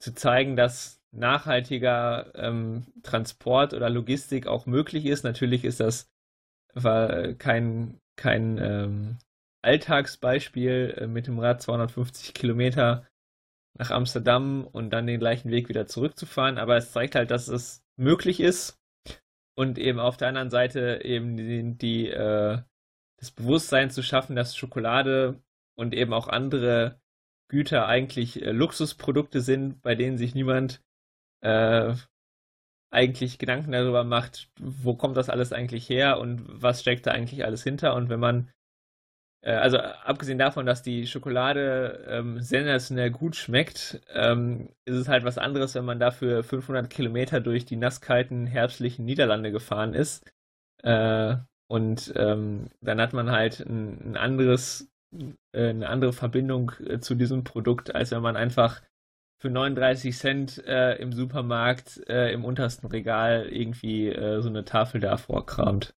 [0.00, 5.22] zu zeigen, dass nachhaltiger ähm, Transport oder Logistik auch möglich ist.
[5.24, 6.10] Natürlich ist das
[6.74, 9.18] kein, kein ähm,
[9.62, 13.06] Alltagsbeispiel äh, mit dem Rad 250 Kilometer
[13.78, 17.84] nach Amsterdam und dann den gleichen Weg wieder zurückzufahren, aber es zeigt halt, dass es
[17.96, 18.78] möglich ist
[19.56, 22.58] und eben auf der anderen Seite eben die, die äh,
[23.18, 25.42] das Bewusstsein zu schaffen, dass Schokolade
[25.76, 27.00] und eben auch andere
[27.48, 30.82] Güter eigentlich äh, Luxusprodukte sind, bei denen sich niemand
[31.42, 31.94] äh,
[32.90, 37.44] eigentlich Gedanken darüber macht, wo kommt das alles eigentlich her und was steckt da eigentlich
[37.44, 37.94] alles hinter.
[37.94, 38.50] Und wenn man
[39.42, 45.38] also abgesehen davon, dass die Schokolade ähm, sensationell gut schmeckt, ähm, ist es halt was
[45.38, 50.30] anderes, wenn man dafür 500 Kilometer durch die nasskalten herbstlichen Niederlande gefahren ist.
[50.82, 51.36] Äh,
[51.68, 54.90] und ähm, dann hat man halt ein, ein anderes,
[55.52, 58.82] äh, eine andere Verbindung äh, zu diesem Produkt, als wenn man einfach
[59.40, 65.16] für 39 Cent äh, im Supermarkt äh, im untersten Regal irgendwie so eine Tafel da
[65.16, 65.94] vorkramt.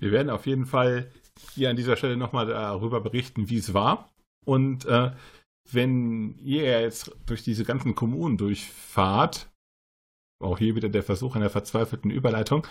[0.00, 1.10] Wir werden auf jeden Fall
[1.54, 4.10] hier an dieser Stelle nochmal darüber berichten, wie es war.
[4.44, 5.12] Und äh,
[5.70, 9.48] wenn ihr jetzt durch diese ganzen Kommunen durchfahrt,
[10.42, 12.66] auch hier wieder der Versuch einer verzweifelten Überleitung,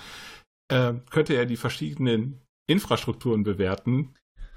[0.71, 4.13] äh, könnt ihr ja die verschiedenen Infrastrukturen bewerten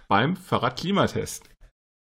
[0.08, 1.48] beim Fahrradklimatest.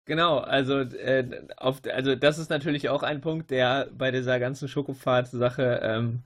[0.07, 4.67] Genau, also, äh, auf, also das ist natürlich auch ein Punkt, der bei dieser ganzen
[4.67, 6.23] Schokofahrt-Sache ähm,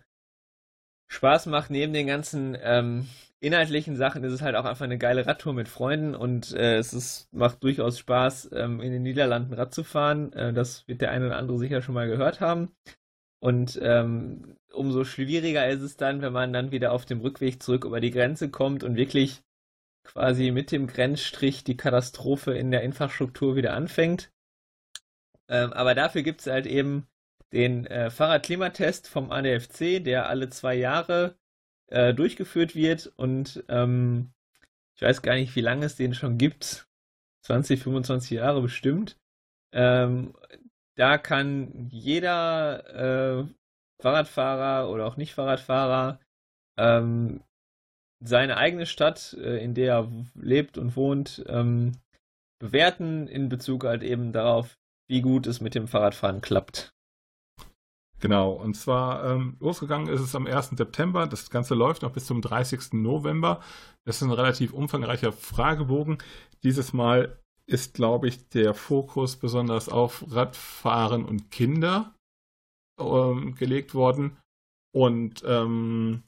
[1.10, 3.08] Spaß macht, neben den ganzen ähm,
[3.40, 6.94] inhaltlichen Sachen ist es halt auch einfach eine geile Radtour mit Freunden und äh, es
[6.94, 10.34] ist, macht durchaus Spaß, ähm, in den Niederlanden Rad zu fahren.
[10.34, 12.72] Äh, das wird der eine oder andere sicher schon mal gehört haben.
[13.40, 17.86] Und ähm, umso schwieriger ist es dann, wenn man dann wieder auf dem Rückweg zurück
[17.86, 19.42] über die Grenze kommt und wirklich
[20.04, 24.32] quasi mit dem Grenzstrich die Katastrophe in der Infrastruktur wieder anfängt.
[25.48, 27.08] Ähm, aber dafür gibt es halt eben
[27.54, 31.36] den äh, Fahrradklimatest vom ADFC, der alle zwei Jahre
[31.88, 34.32] äh, durchgeführt wird und ähm,
[34.96, 36.86] ich weiß gar nicht, wie lange es den schon gibt.
[37.46, 39.18] 20, 25 Jahre bestimmt.
[39.74, 40.36] Ähm,
[40.96, 43.48] da kann jeder äh,
[44.02, 46.20] Fahrradfahrer oder auch Nicht-Fahrradfahrer
[46.78, 47.42] ähm,
[48.20, 51.94] seine eigene Stadt, äh, in der er lebt und wohnt, ähm,
[52.60, 56.94] bewerten in Bezug halt eben darauf, wie gut es mit dem Fahrradfahren klappt.
[58.20, 60.72] Genau, und zwar ähm, losgegangen ist es am 1.
[60.78, 61.26] September.
[61.28, 62.94] Das Ganze läuft noch bis zum 30.
[62.94, 63.62] November.
[64.06, 66.18] Das ist ein relativ umfangreicher Fragebogen.
[66.64, 72.14] Dieses Mal ist, glaube ich, der Fokus besonders auf Radfahren und Kinder
[73.00, 74.38] ähm, gelegt worden.
[74.94, 76.24] Und ähm,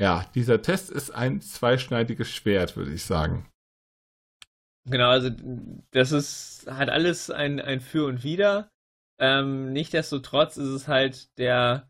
[0.00, 3.48] ja, dieser Test ist ein zweischneidiges Schwert, würde ich sagen.
[4.88, 5.30] Genau, also
[5.92, 8.68] das ist hat alles ein, ein Für und Wider.
[9.22, 11.88] Ähm, Nichtsdestotrotz ist es halt der,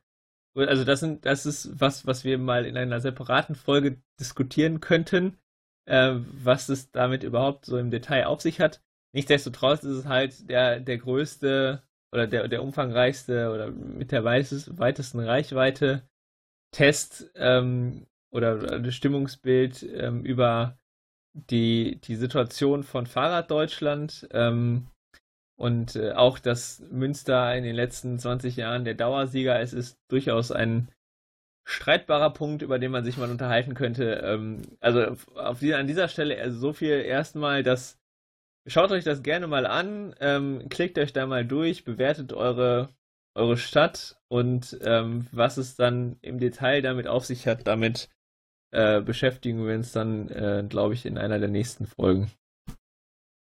[0.55, 5.39] also das sind, das ist was, was wir mal in einer separaten Folge diskutieren könnten,
[5.87, 8.83] äh, was es damit überhaupt so im Detail auf sich hat.
[9.15, 15.21] Nichtsdestotrotz ist es halt der, der größte oder der, der umfangreichste oder mit der weitesten
[15.21, 16.07] Reichweite
[16.71, 20.79] Test ähm, oder das Stimmungsbild ähm, über
[21.33, 24.29] die, die Situation von Fahrraddeutschland.
[24.33, 24.89] Ähm,
[25.57, 30.51] und äh, auch, dass Münster in den letzten 20 Jahren der Dauersieger ist, ist durchaus
[30.51, 30.89] ein
[31.65, 34.23] streitbarer Punkt, über den man sich mal unterhalten könnte.
[34.25, 37.99] Ähm, also auf die, an dieser Stelle also so viel erstmal, dass
[38.67, 42.89] schaut euch das gerne mal an, ähm, klickt euch da mal durch, bewertet eure,
[43.35, 48.09] eure Stadt und ähm, was es dann im Detail damit auf sich hat, damit
[48.73, 52.31] äh, beschäftigen wir uns dann, äh, glaube ich, in einer der nächsten Folgen.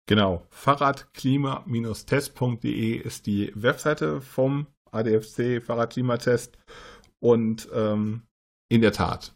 [0.07, 6.57] Genau, fahrradklima-test.de ist die Webseite vom ADFC Fahrradklimatest
[7.19, 8.23] und ähm,
[8.69, 9.35] in der Tat,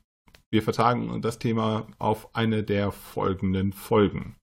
[0.52, 4.36] wir vertagen das Thema auf eine der folgenden Folgen.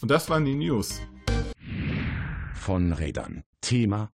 [0.00, 1.00] Und das waren die News.
[2.54, 3.42] Von Rädern.
[3.60, 4.10] Thema.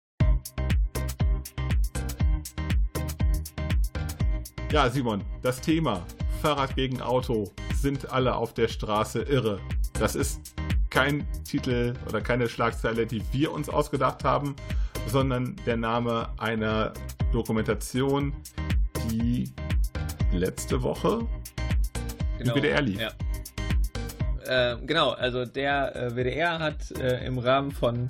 [4.70, 6.06] Ja, Simon, das Thema
[6.42, 9.60] Fahrrad gegen Auto sind alle auf der Straße irre.
[9.94, 10.54] Das ist
[10.90, 14.56] kein Titel oder keine Schlagzeile, die wir uns ausgedacht haben,
[15.06, 16.92] sondern der Name einer
[17.32, 18.34] Dokumentation,
[19.08, 19.50] die
[20.32, 21.26] letzte Woche
[22.38, 23.00] genau, im WDR lief.
[23.00, 24.72] Ja.
[24.72, 28.08] Äh, genau, also der äh, WDR hat äh, im Rahmen von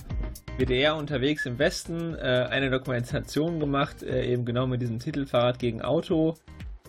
[0.59, 5.59] WDR unterwegs im Westen äh, eine Dokumentation gemacht, äh, eben genau mit diesem Titel Fahrrad
[5.59, 6.37] gegen Auto.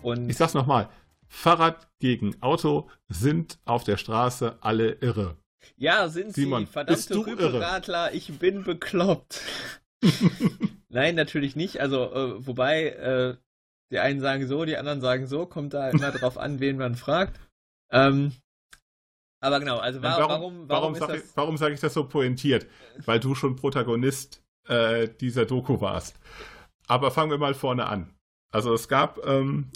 [0.02, 0.88] Und ich sag's nochmal:
[1.28, 5.36] Fahrrad gegen Auto sind auf der Straße alle irre.
[5.76, 6.72] Ja, sind Simon, sie.
[6.72, 9.40] Verdammte Rüberadler, ich bin bekloppt.
[10.88, 11.80] Nein, natürlich nicht.
[11.80, 13.36] Also, äh, wobei, äh,
[13.90, 16.94] die einen sagen so, die anderen sagen so, kommt da immer drauf an, wen man
[16.96, 17.40] fragt.
[17.90, 18.32] Ähm,
[19.40, 22.66] aber genau, also war, warum, warum, warum, warum sage ich, sag ich, das so pointiert?
[23.04, 26.16] Weil du schon Protagonist äh, dieser Doku warst.
[26.86, 28.14] Aber fangen wir mal vorne an.
[28.52, 29.70] Also es gab, ähm,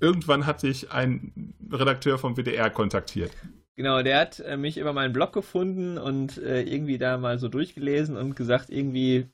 [0.00, 3.32] irgendwann hat sich ein Redakteur vom WDR kontaktiert.
[3.78, 7.46] Genau, der hat äh, mich über meinen Blog gefunden und äh, irgendwie da mal so
[7.46, 9.28] durchgelesen und gesagt, irgendwie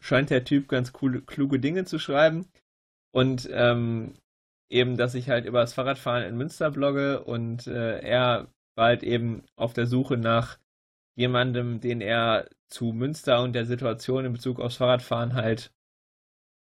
[0.00, 2.46] scheint der Typ ganz coole, kluge Dinge zu schreiben.
[3.12, 4.14] Und ähm,
[4.70, 9.02] eben, dass ich halt über das Fahrradfahren in Münster blogge und äh, er war halt
[9.02, 10.60] eben auf der Suche nach
[11.16, 15.72] jemandem, den er zu Münster und der Situation in Bezug aufs Fahrradfahren halt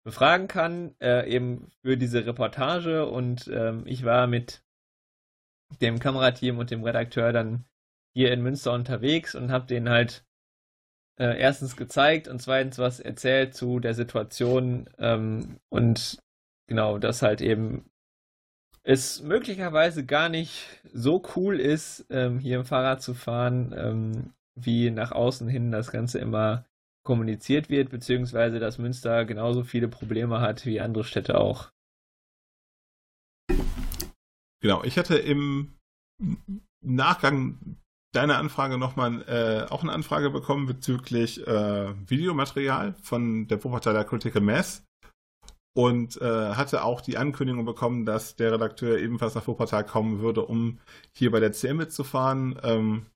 [0.04, 3.04] befragen kann, äh, eben für diese Reportage.
[3.04, 4.62] Und ähm, ich war mit
[5.80, 7.64] dem Kamerateam und dem Redakteur dann
[8.14, 10.24] hier in Münster unterwegs und habe denen halt
[11.18, 16.18] äh, erstens gezeigt und zweitens was erzählt zu der Situation ähm, und
[16.66, 17.90] genau, dass halt eben
[18.82, 24.90] es möglicherweise gar nicht so cool ist, ähm, hier im Fahrrad zu fahren, ähm, wie
[24.90, 26.64] nach außen hin das Ganze immer
[27.04, 31.70] kommuniziert wird, beziehungsweise dass Münster genauso viele Probleme hat wie andere Städte auch.
[34.60, 35.76] Genau, ich hatte im
[36.84, 37.78] Nachgang
[38.14, 44.42] deiner Anfrage nochmal äh, auch eine Anfrage bekommen bezüglich äh, Videomaterial von der Wuppertaler Critical
[44.42, 44.84] Mass
[45.76, 50.44] und äh, hatte auch die Ankündigung bekommen, dass der Redakteur ebenfalls nach Wuppertal kommen würde,
[50.44, 50.80] um
[51.12, 52.58] hier bei der CM mitzufahren.
[52.62, 53.06] Ähm,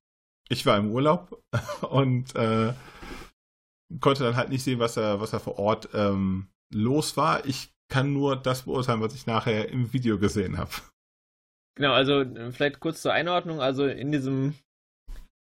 [0.48, 1.42] ich war im Urlaub
[1.90, 2.72] und äh,
[4.00, 7.44] konnte dann halt nicht sehen, was da, was da vor Ort ähm, los war.
[7.46, 10.70] Ich kann nur das beurteilen, was ich nachher im Video gesehen habe.
[11.74, 13.60] Genau, also äh, vielleicht kurz zur Einordnung.
[13.60, 14.54] Also in diesem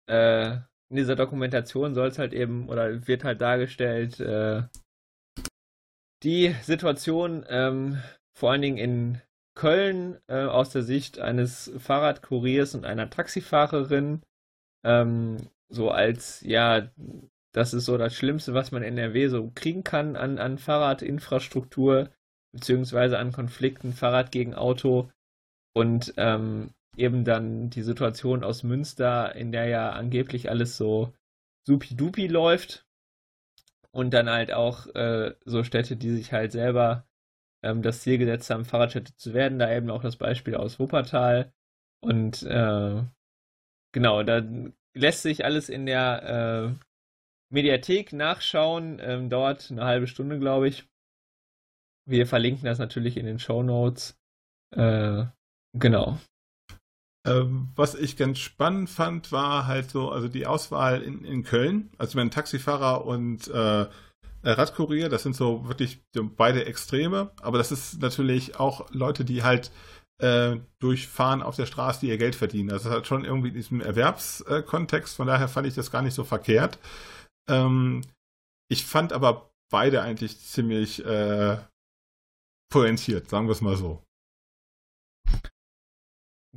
[0.07, 0.57] äh,
[0.89, 4.63] in dieser Dokumentation soll es halt eben oder wird halt dargestellt äh,
[6.23, 8.01] die Situation ähm,
[8.37, 9.21] vor allen Dingen in
[9.55, 14.21] Köln äh, aus der Sicht eines Fahrradkuriers und einer Taxifahrerin
[14.83, 16.91] ähm, so als ja
[17.55, 22.09] das ist so das Schlimmste, was man in NRW so kriegen kann an, an Fahrradinfrastruktur,
[22.51, 25.09] beziehungsweise an Konflikten, Fahrrad gegen Auto.
[25.75, 31.13] Und ähm, eben dann die Situation aus Münster, in der ja angeblich alles so
[31.67, 32.85] supi-dupi läuft.
[33.91, 37.05] Und dann halt auch äh, so Städte, die sich halt selber
[37.63, 39.59] ähm, das Ziel gesetzt haben, Fahrradstädte zu werden.
[39.59, 41.53] Da eben auch das Beispiel aus Wuppertal.
[42.01, 43.03] Und äh,
[43.91, 44.41] genau, da
[44.93, 46.85] lässt sich alles in der äh,
[47.49, 48.99] Mediathek nachschauen.
[49.01, 50.85] Ähm, dauert eine halbe Stunde, glaube ich.
[52.05, 54.17] Wir verlinken das natürlich in den Show Notes.
[54.71, 55.25] Äh,
[55.75, 56.17] genau.
[57.25, 61.89] Ähm, was ich ganz spannend fand, war halt so, also die Auswahl in, in Köln.
[61.97, 63.87] Also mein Taxifahrer und äh,
[64.43, 67.31] Radkurier, das sind so wirklich beide Extreme.
[67.41, 69.71] Aber das ist natürlich auch Leute, die halt
[70.19, 72.71] äh, durchfahren auf der Straße, die ihr Geld verdienen.
[72.71, 75.15] Also das hat schon irgendwie diesen Erwerbskontext.
[75.15, 76.77] Von daher fand ich das gar nicht so verkehrt.
[77.49, 78.01] Ähm,
[78.69, 81.57] ich fand aber beide eigentlich ziemlich äh,
[82.71, 84.04] pointiert, sagen wir es mal so.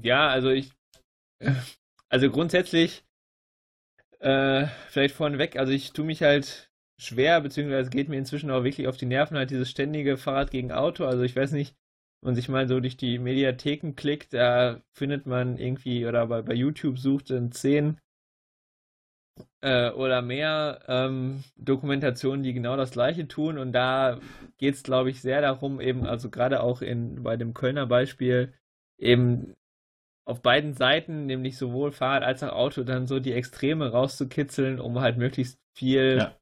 [0.02, 0.72] Ja, also ich,
[2.10, 3.04] also grundsätzlich,
[4.20, 8.88] äh, vielleicht vorneweg, also ich tue mich halt schwer, beziehungsweise geht mir inzwischen auch wirklich
[8.88, 11.04] auf die Nerven halt dieses ständige Fahrrad gegen Auto.
[11.04, 11.76] Also ich weiß nicht,
[12.20, 16.42] wenn man sich mal so durch die Mediatheken klickt, da findet man irgendwie oder bei,
[16.42, 17.98] bei YouTube sucht in zehn
[19.60, 23.58] äh, oder mehr ähm, Dokumentationen, die genau das gleiche tun.
[23.58, 24.18] Und da
[24.58, 28.52] geht es, glaube ich, sehr darum, eben, also gerade auch in, bei dem Kölner Beispiel,
[28.98, 29.54] eben
[30.28, 35.00] auf beiden Seiten, nämlich sowohl Fahrrad als auch Auto, dann so die Extreme rauszukitzeln, um
[35.00, 36.36] halt möglichst viel ja.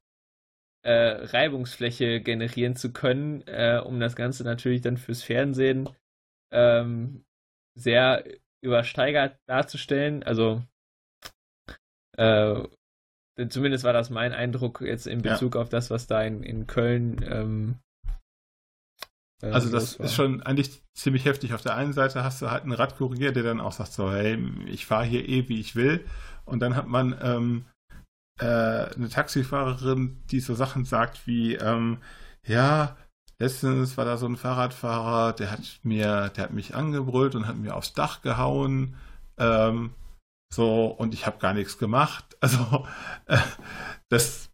[0.83, 5.89] äh, Reibungsfläche generieren zu können, äh, um das Ganze natürlich dann fürs Fernsehen
[6.51, 7.23] ähm,
[7.75, 8.25] sehr
[8.61, 10.23] übersteigert darzustellen.
[10.23, 10.61] Also
[12.17, 12.63] äh,
[13.49, 15.61] Zumindest war das mein Eindruck jetzt in Bezug ja.
[15.61, 17.23] auf das, was da in, in Köln.
[17.29, 17.86] Ähm, äh,
[19.41, 21.53] also das ist schon eigentlich ziemlich heftig.
[21.53, 24.37] Auf der einen Seite hast du halt einen Radkurier, der dann auch sagt so, hey,
[24.65, 26.05] ich fahre hier eh, wie ich will.
[26.45, 27.65] Und dann hat man ähm,
[28.39, 31.99] äh, eine Taxifahrerin, die so Sachen sagt wie, ähm,
[32.45, 32.95] ja,
[33.39, 37.57] letztens war da so ein Fahrradfahrer, der hat mir, der hat mich angebrüllt und hat
[37.57, 38.95] mir aufs Dach gehauen.
[39.37, 39.93] Ähm,
[40.53, 42.25] so, und ich habe gar nichts gemacht.
[42.39, 42.85] Also,
[43.25, 43.39] äh,
[44.09, 44.51] das.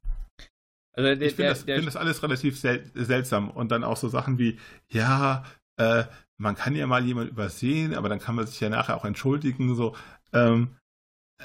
[0.94, 3.50] Also der, ich finde das, find das, alles relativ sel seltsam.
[3.50, 5.44] Und dann auch so Sachen wie, ja,
[5.78, 6.04] äh,
[6.38, 9.76] man kann ja mal jemand übersehen, aber dann kann man sich ja nachher auch entschuldigen.
[9.76, 9.96] So,
[10.34, 10.76] ähm,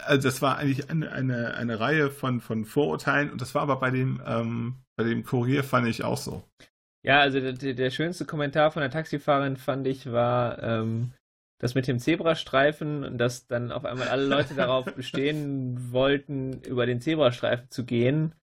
[0.05, 3.77] also das war eigentlich eine, eine, eine Reihe von, von Vorurteilen und das war aber
[3.77, 6.45] bei dem, ähm, bei dem Kurier fand ich auch so.
[7.05, 11.13] Ja, also der, der schönste Kommentar von der Taxifahrerin fand ich war, ähm,
[11.61, 17.01] das mit dem Zebrastreifen, dass dann auf einmal alle Leute darauf bestehen wollten, über den
[17.01, 18.35] Zebrastreifen zu gehen.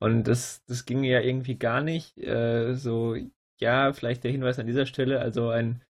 [0.00, 2.16] Und das, das ging ja irgendwie gar nicht.
[2.18, 3.16] Äh, so,
[3.60, 5.82] ja, vielleicht der Hinweis an dieser Stelle, also ein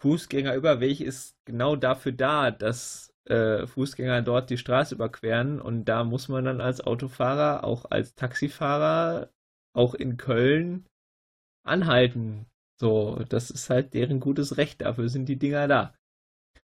[0.00, 6.28] Fußgängerüberweg ist genau dafür da, dass äh, Fußgänger dort die Straße überqueren und da muss
[6.28, 9.30] man dann als Autofahrer, auch als Taxifahrer,
[9.74, 10.86] auch in Köln
[11.62, 12.46] anhalten.
[12.80, 15.94] So, das ist halt deren gutes Recht, dafür sind die Dinger da.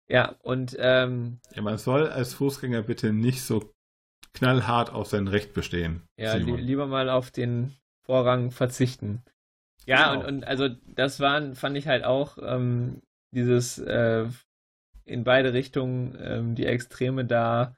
[0.08, 3.72] Ja, und ähm, ja, man soll als Fußgänger bitte nicht so
[4.34, 6.02] knallhart auf sein Recht bestehen.
[6.18, 9.22] Ja, li lieber mal auf den Vorrang verzichten.
[9.86, 10.26] Ja, genau.
[10.26, 13.02] und, und also das waren, fand ich halt auch ähm,
[13.34, 14.26] dieses äh,
[15.04, 17.76] in beide Richtungen ähm, die Extreme da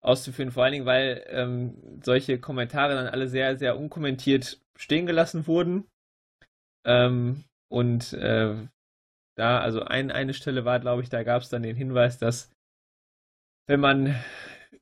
[0.00, 5.46] auszuführen, vor allen Dingen, weil ähm, solche Kommentare dann alle sehr, sehr unkommentiert stehen gelassen
[5.46, 5.86] wurden.
[6.84, 8.54] Ähm, und äh,
[9.36, 12.50] da, also ein, eine Stelle war, glaube ich, da gab es dann den Hinweis, dass
[13.66, 14.14] wenn man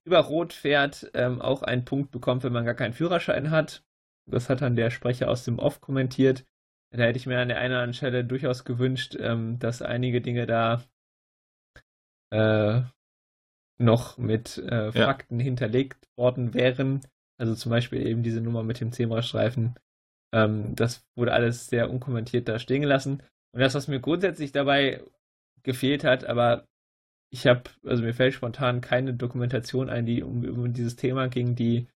[0.04, 3.84] über Rot fährt, ähm, auch einen Punkt bekommt, wenn man gar keinen Führerschein hat.
[4.26, 6.44] Das hat dann der Sprecher aus dem Off kommentiert.
[6.90, 10.20] Da hätte ich mir an der einen oder anderen Stelle durchaus gewünscht, ähm, dass einige
[10.20, 10.82] Dinge da
[12.30, 12.82] äh,
[13.78, 15.44] noch mit äh, Fakten ja.
[15.44, 17.00] hinterlegt worden wären.
[17.38, 19.74] Also zum Beispiel eben diese Nummer mit dem Zebrastreifen.
[20.34, 23.22] Ähm, das wurde alles sehr unkommentiert da stehen gelassen.
[23.52, 25.02] Und das, was mir grundsätzlich dabei
[25.62, 26.66] gefehlt hat, aber
[27.32, 31.54] ich habe, also mir fällt spontan keine Dokumentation ein, die um, um dieses Thema ging,
[31.54, 31.88] die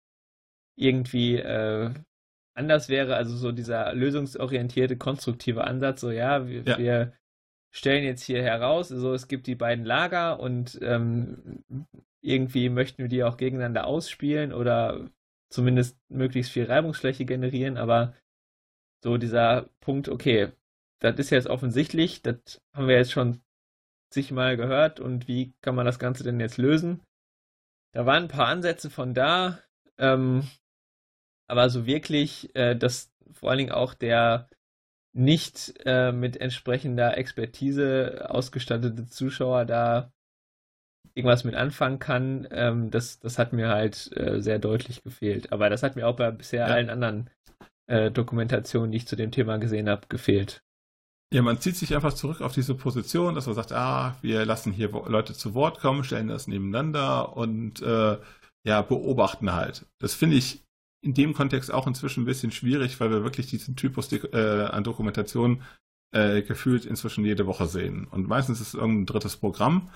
[0.77, 1.91] irgendwie äh,
[2.53, 3.17] anders wäre.
[3.17, 6.77] Also so dieser lösungsorientierte, konstruktive Ansatz, so ja, wir, ja.
[6.77, 7.13] wir
[7.71, 11.65] stellen jetzt hier heraus, so es gibt die beiden Lager und ähm,
[12.21, 15.09] irgendwie möchten wir die auch gegeneinander ausspielen oder
[15.49, 18.15] zumindest möglichst viel Reibungsfläche generieren, aber
[19.03, 20.53] so dieser Punkt, okay,
[20.99, 23.41] das ist jetzt offensichtlich, das haben wir jetzt schon
[24.15, 27.03] zigmal gehört und wie kann man das Ganze denn jetzt lösen?
[27.91, 29.59] Da waren ein paar Ansätze von da,
[29.97, 30.47] ähm,
[31.47, 34.49] aber so wirklich, äh, dass vor allen Dingen auch der
[35.13, 40.13] nicht äh, mit entsprechender Expertise ausgestattete Zuschauer da
[41.13, 45.51] irgendwas mit anfangen kann, ähm, das, das hat mir halt äh, sehr deutlich gefehlt.
[45.51, 46.73] Aber das hat mir auch bei bisher ja.
[46.73, 47.29] allen anderen
[47.87, 50.61] äh, Dokumentationen, die ich zu dem Thema gesehen habe, gefehlt.
[51.33, 54.71] Ja, man zieht sich einfach zurück auf diese Position, dass man sagt, ah, wir lassen
[54.71, 58.17] hier Leute zu Wort kommen, stellen das nebeneinander und äh,
[58.65, 59.85] ja, beobachten halt.
[59.99, 60.63] Das finde ich
[61.01, 64.83] in dem Kontext auch inzwischen ein bisschen schwierig, weil wir wirklich diesen Typus äh, an
[64.83, 65.61] Dokumentation
[66.13, 68.07] äh, gefühlt inzwischen jede Woche sehen.
[68.07, 69.89] Und meistens ist es irgendein drittes Programm.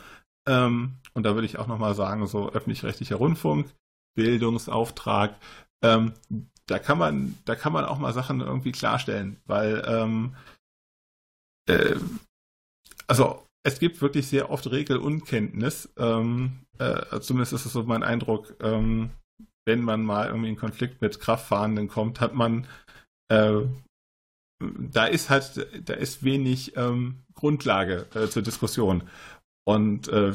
[0.47, 3.73] Ähm, und da würde ich auch nochmal sagen, so öffentlich-rechtlicher Rundfunk,
[4.15, 5.35] Bildungsauftrag,
[5.83, 6.13] ähm,
[6.67, 10.35] da kann man, da kann man auch mal Sachen irgendwie klarstellen, weil ähm,
[11.69, 11.95] äh,
[13.07, 15.89] also es gibt wirklich sehr oft Regelunkenntnis.
[15.97, 19.11] Ähm, äh, zumindest ist es so mein Eindruck, ähm,
[19.65, 22.67] wenn man mal irgendwie in Konflikt mit Kraftfahrenden kommt, hat man
[23.31, 23.61] äh,
[24.59, 29.03] da ist halt, da ist wenig ähm, Grundlage äh, zur Diskussion.
[29.65, 30.33] Und äh,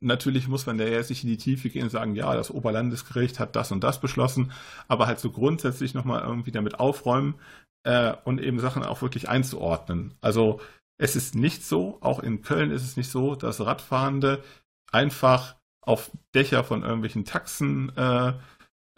[0.00, 3.38] natürlich muss man da ja sich in die Tiefe gehen und sagen, ja, das Oberlandesgericht
[3.38, 4.50] hat das und das beschlossen,
[4.88, 7.34] aber halt so grundsätzlich nochmal irgendwie damit aufräumen
[7.86, 10.14] äh, und eben Sachen auch wirklich einzuordnen.
[10.20, 10.60] Also
[10.98, 14.42] es ist nicht so, auch in Köln ist es nicht so, dass Radfahrende
[14.90, 18.32] einfach auf Dächer von irgendwelchen Taxen äh,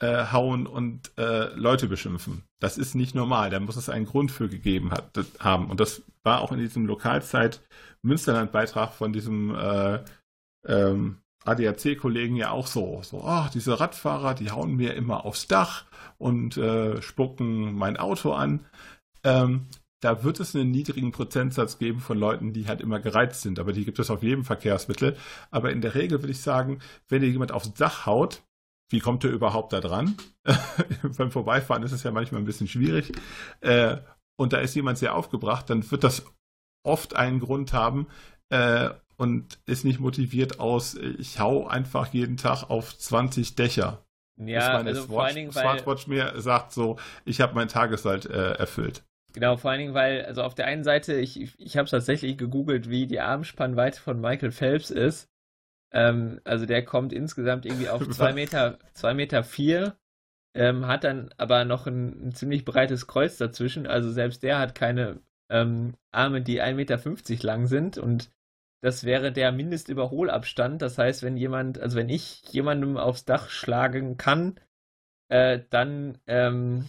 [0.01, 2.45] äh, hauen und äh, Leute beschimpfen.
[2.61, 3.51] Das ist nicht normal.
[3.51, 5.71] Da muss es einen Grund für gegeben hat, haben.
[5.71, 7.61] Und das war auch in diesem Lokalzeit
[8.03, 10.03] Münsterland-Beitrag von diesem äh,
[10.67, 13.03] ähm, ADAC-Kollegen ja auch so.
[13.03, 15.85] So, oh, diese Radfahrer, die hauen mir immer aufs Dach
[16.19, 18.67] und äh, spucken mein Auto an.
[19.25, 19.67] Ähm,
[20.01, 23.73] da wird es einen niedrigen Prozentsatz geben von Leuten, die halt immer gereizt sind, aber
[23.73, 25.17] die gibt es auf jedem Verkehrsmittel.
[25.51, 28.43] Aber in der Regel würde ich sagen, wenn dir jemand aufs Dach haut,
[28.91, 30.17] wie kommt er überhaupt da dran?
[31.19, 33.13] Beim Vorbeifahren ist es ja manchmal ein bisschen schwierig.
[33.61, 33.99] Äh,
[34.37, 36.25] und da ist jemand sehr aufgebracht, dann wird das
[36.85, 38.07] oft einen Grund haben
[38.51, 44.07] äh, und ist nicht motiviert aus, ich hau einfach jeden Tag auf 20 Dächer.
[44.39, 47.69] Ja, meine also Swatch, vor allen Dingen, weil, Smartwatch mir sagt so, ich habe mein
[47.69, 49.03] Tagesalt äh, erfüllt.
[49.33, 52.89] Genau, vor allen Dingen, weil, also auf der einen Seite, ich, ich habe tatsächlich gegoogelt,
[52.89, 55.29] wie die Armspannweite von Michael Phelps ist.
[55.93, 59.97] Ähm, also der kommt insgesamt irgendwie auf 2 Meter, zwei Meter vier,
[60.55, 63.87] ähm, hat dann aber noch ein, ein, ziemlich breites Kreuz dazwischen.
[63.87, 65.21] Also selbst der hat keine
[65.51, 68.31] ähm, Arme, die 1,50 Meter lang sind und
[68.81, 70.83] das wäre der Mindestüberholabstand.
[70.83, 74.61] Das heißt, wenn jemand, also wenn ich jemandem aufs Dach schlagen kann,
[75.29, 76.89] äh, dann ähm,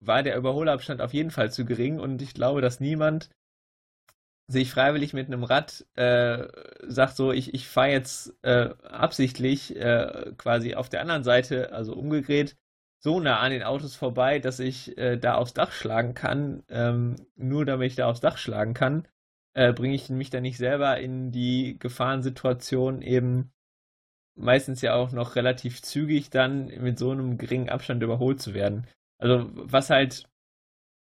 [0.00, 3.30] war der Überholabstand auf jeden Fall zu gering und ich glaube, dass niemand
[4.48, 6.46] sich freiwillig mit einem Rad äh,
[6.82, 11.94] sagt so, ich, ich fahre jetzt äh, absichtlich äh, quasi auf der anderen Seite, also
[11.94, 12.56] umgedreht,
[12.98, 17.16] so nah an den Autos vorbei, dass ich äh, da aufs Dach schlagen kann, ähm,
[17.36, 19.08] nur damit ich da aufs Dach schlagen kann,
[19.54, 23.52] äh, bringe ich mich dann nicht selber in die Gefahrensituation eben
[24.34, 28.86] meistens ja auch noch relativ zügig dann mit so einem geringen Abstand überholt zu werden.
[29.18, 30.28] Also was halt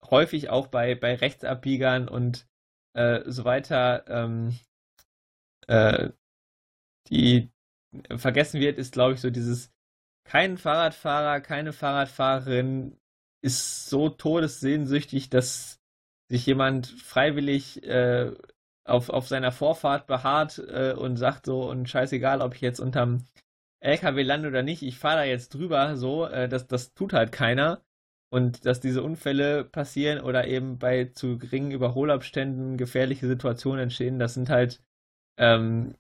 [0.10, 2.48] häufig auch bei, bei Rechtsabbiegern und
[2.94, 4.58] äh, so weiter ähm,
[5.68, 6.10] äh,
[7.10, 7.52] die
[8.16, 9.72] vergessen wird, ist glaube ich so dieses
[10.26, 12.98] kein Fahrradfahrer, keine Fahrradfahrerin
[13.42, 15.80] ist so todessehnsüchtig, dass
[16.30, 18.32] sich jemand freiwillig äh,
[18.84, 23.26] auf, auf seiner Vorfahrt beharrt äh, und sagt so, und scheißegal, ob ich jetzt unterm
[23.80, 27.32] LKW lande oder nicht, ich fahre da jetzt drüber, so, äh, das, das tut halt
[27.32, 27.82] keiner.
[28.32, 34.34] Und dass diese Unfälle passieren oder eben bei zu geringen Überholabständen gefährliche Situationen entstehen, das
[34.34, 34.82] sind halt
[35.38, 35.96] ähm,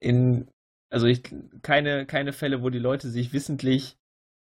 [0.00, 0.48] in,
[0.90, 1.22] also ich,
[1.62, 3.96] keine, keine Fälle, wo die Leute sich wissentlich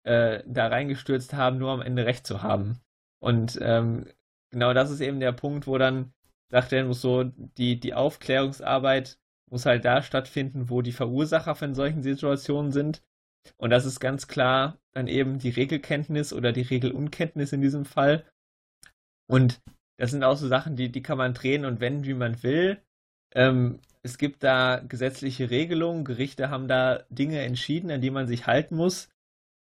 [0.04, 2.80] äh, da reingestürzt haben, nur am Ende recht zu haben.
[3.20, 4.06] Und ähm,
[4.50, 6.12] genau das ist eben der Punkt, wo dann
[6.50, 9.18] sagt er, muss so, die, die Aufklärungsarbeit
[9.50, 13.02] muss halt da stattfinden, wo die Verursacher von solchen Situationen sind.
[13.56, 18.24] Und das ist ganz klar dann eben die Regelkenntnis oder die Regelunkenntnis in diesem Fall.
[19.28, 19.60] Und
[19.98, 22.82] das sind auch so Sachen, die, die kann man drehen und wenden, wie man will.
[23.34, 28.46] Ähm, es gibt da gesetzliche Regelungen, Gerichte haben da Dinge entschieden, an die man sich
[28.46, 29.08] halten muss.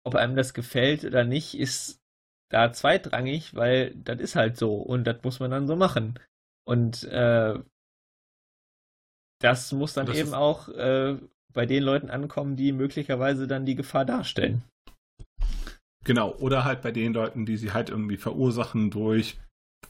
[0.04, 2.00] ob einem das gefällt oder nicht, ist
[2.48, 6.18] da zweitrangig, weil das ist halt so und das muss man dann so machen.
[6.64, 7.58] Und äh,
[9.40, 11.16] das muss dann das eben auch äh,
[11.52, 14.62] bei den Leuten ankommen, die möglicherweise dann die Gefahr darstellen.
[16.04, 19.38] Genau, oder halt bei den Leuten, die sie halt irgendwie verursachen durch,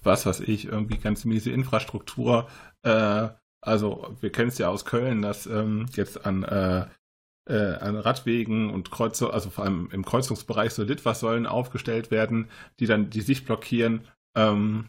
[0.02, 2.48] was weiß ich, irgendwie ganz miese Infrastruktur.
[2.82, 3.28] Äh,
[3.60, 6.44] also wir kennen es ja aus Köln, dass ähm, jetzt an,
[7.46, 12.48] äh, an Radwegen und Kreuze, also vor allem im Kreuzungsbereich so Litfaßsäulen aufgestellt werden,
[12.80, 14.08] die dann die Sicht blockieren.
[14.34, 14.86] Ähm,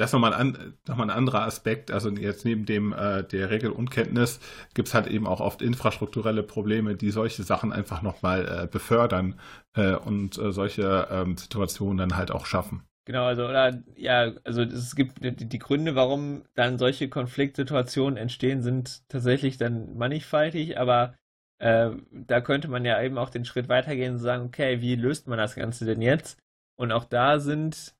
[0.00, 1.90] das ist nochmal ein, noch ein anderer Aspekt.
[1.90, 4.40] Also jetzt neben dem äh, der Regelunkenntnis
[4.72, 9.38] gibt es halt eben auch oft infrastrukturelle Probleme, die solche Sachen einfach nochmal äh, befördern
[9.74, 12.82] äh, und äh, solche ähm, Situationen dann halt auch schaffen.
[13.04, 18.62] Genau, also oder ja, also es gibt die, die Gründe, warum dann solche Konfliktsituationen entstehen,
[18.62, 21.14] sind tatsächlich dann mannigfaltig, aber
[21.60, 25.28] äh, da könnte man ja eben auch den Schritt weitergehen und sagen, okay, wie löst
[25.28, 26.38] man das Ganze denn jetzt?
[26.76, 27.94] Und auch da sind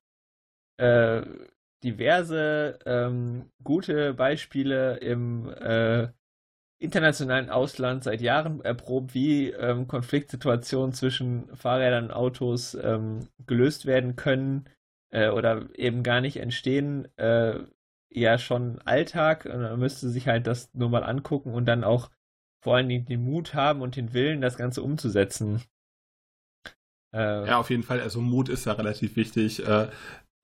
[0.78, 1.22] äh,
[1.84, 6.08] diverse ähm, gute Beispiele im äh,
[6.78, 14.16] internationalen Ausland seit Jahren erprobt, wie ähm, Konfliktsituationen zwischen Fahrrädern und Autos ähm, gelöst werden
[14.16, 14.64] können
[15.10, 17.08] äh, oder eben gar nicht entstehen.
[17.18, 17.60] Äh,
[18.08, 19.44] ja, schon Alltag.
[19.44, 22.10] Man müsste sich halt das nur mal angucken und dann auch
[22.62, 25.62] vor allen Dingen den Mut haben und den Willen, das Ganze umzusetzen.
[27.14, 28.00] Äh, ja, auf jeden Fall.
[28.00, 29.66] Also Mut ist ja relativ wichtig.
[29.66, 29.88] Äh,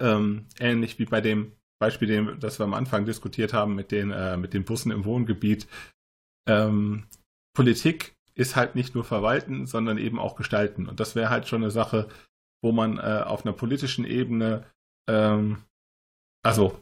[0.00, 4.10] ähm, ähnlich wie bei dem Beispiel, den, das wir am Anfang diskutiert haben mit den,
[4.10, 5.68] äh, mit den Bussen im Wohngebiet.
[6.48, 7.06] Ähm,
[7.54, 10.88] Politik ist halt nicht nur verwalten, sondern eben auch gestalten.
[10.88, 12.08] Und das wäre halt schon eine Sache,
[12.62, 14.64] wo man äh, auf einer politischen Ebene
[15.08, 15.62] ähm,
[16.42, 16.80] also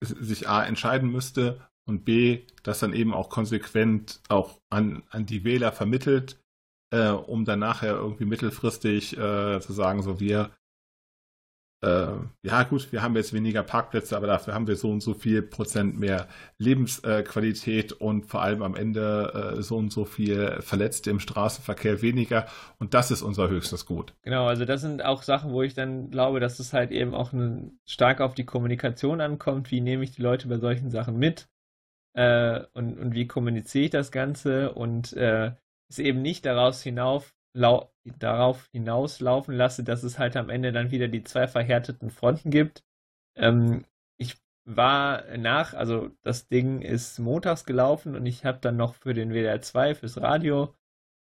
[0.00, 5.44] sich A entscheiden müsste und B, das dann eben auch konsequent auch an, an die
[5.44, 6.40] Wähler vermittelt,
[6.90, 10.50] äh, um dann nachher irgendwie mittelfristig äh, zu sagen, so wir
[11.80, 12.08] äh,
[12.42, 15.42] ja gut, wir haben jetzt weniger Parkplätze, aber dafür haben wir so und so viel
[15.42, 16.26] Prozent mehr
[16.58, 22.46] Lebensqualität und vor allem am Ende äh, so und so viel Verletzte im Straßenverkehr weniger.
[22.78, 24.14] Und das ist unser höchstes Gut.
[24.22, 27.32] Genau, also das sind auch Sachen, wo ich dann glaube, dass es halt eben auch
[27.32, 31.48] eine, stark auf die Kommunikation ankommt, wie nehme ich die Leute bei solchen Sachen mit
[32.18, 34.72] äh, und, und wie kommuniziere ich das Ganze?
[34.72, 35.52] Und äh,
[35.88, 41.08] es eben nicht daraus hinauf darauf hinauslaufen lasse, dass es halt am Ende dann wieder
[41.08, 42.84] die zwei verhärteten Fronten gibt.
[43.36, 43.84] Ähm,
[44.16, 49.14] ich war nach, also das Ding ist montags gelaufen und ich habe dann noch für
[49.14, 50.74] den WDR 2 fürs Radio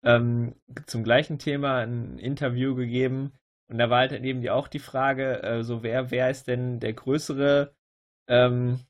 [0.05, 0.55] ähm,
[0.87, 3.33] zum gleichen Thema ein Interview gegeben.
[3.69, 6.81] Und da war halt dann eben auch die Frage, äh, so wer, wer ist denn
[6.81, 7.75] der größere?
[8.29, 8.81] Ähm,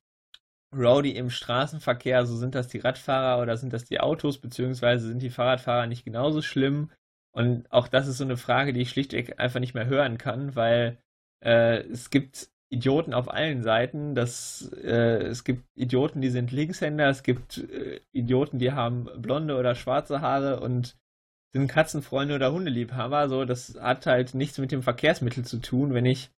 [0.74, 2.18] Rowdy im Straßenverkehr?
[2.18, 6.04] Also sind das die Radfahrer oder sind das die Autos, beziehungsweise sind die Fahrradfahrer nicht
[6.04, 6.90] genauso schlimm?
[7.32, 10.56] Und auch das ist so eine Frage, die ich schlichtweg einfach nicht mehr hören kann,
[10.56, 10.98] weil
[11.44, 14.14] äh, es gibt Idioten auf allen Seiten.
[14.14, 19.56] Das, äh, es gibt Idioten, die sind Linkshänder, es gibt äh, Idioten, die haben blonde
[19.56, 20.96] oder schwarze Haare und
[21.52, 23.28] sind Katzenfreunde oder Hundeliebhaber.
[23.28, 25.94] So, das hat halt nichts mit dem Verkehrsmittel zu tun.
[25.94, 26.30] Wenn ich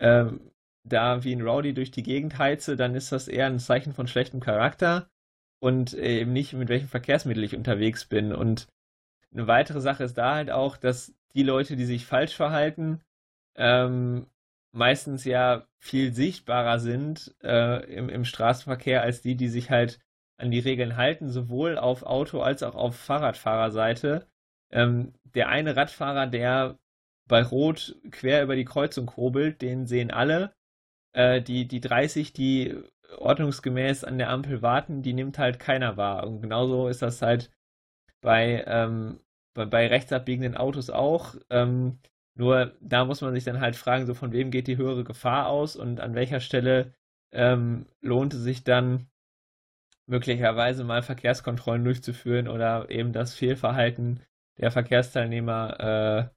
[0.00, 0.40] ähm,
[0.88, 4.06] da wie ein Rowdy durch die Gegend heize, dann ist das eher ein Zeichen von
[4.06, 5.08] schlechtem Charakter
[5.60, 8.32] und eben nicht, mit welchem Verkehrsmittel ich unterwegs bin.
[8.32, 8.68] Und
[9.32, 13.00] eine weitere Sache ist da halt auch, dass die Leute, die sich falsch verhalten,
[13.56, 14.26] ähm,
[14.72, 19.98] meistens ja viel sichtbarer sind äh, im, im Straßenverkehr als die, die sich halt
[20.38, 24.26] an die Regeln halten, sowohl auf Auto- als auch auf Fahrradfahrerseite.
[24.70, 26.78] Ähm, der eine Radfahrer, der
[27.26, 30.52] bei Rot quer über die Kreuzung hobelt, den sehen alle.
[31.16, 32.76] Äh, die, die 30, die
[33.16, 36.26] ordnungsgemäß an der Ampel warten, die nimmt halt keiner wahr.
[36.26, 37.50] Und genauso ist das halt
[38.20, 39.20] bei, ähm,
[39.54, 41.34] bei, bei rechtsabbiegenden Autos auch.
[41.50, 41.98] Ähm,
[42.34, 45.48] nur da muss man sich dann halt fragen, so von wem geht die höhere Gefahr
[45.48, 46.92] aus und an welcher Stelle
[47.32, 49.08] ähm, lohnt es sich dann
[50.06, 54.20] möglicherweise mal Verkehrskontrollen durchzuführen oder eben das Fehlverhalten
[54.58, 56.36] der Verkehrsteilnehmer äh,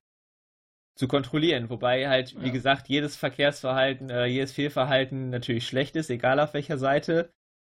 [0.99, 1.69] zu kontrollieren.
[1.69, 2.51] Wobei halt, wie ja.
[2.51, 7.31] gesagt, jedes Verkehrsverhalten, äh, jedes Fehlverhalten natürlich schlecht ist, egal auf welcher Seite.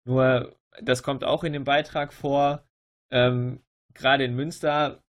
[0.05, 2.67] Nur das kommt auch in dem Beitrag vor.
[3.13, 3.63] Ähm,
[3.95, 5.05] gerade in Münster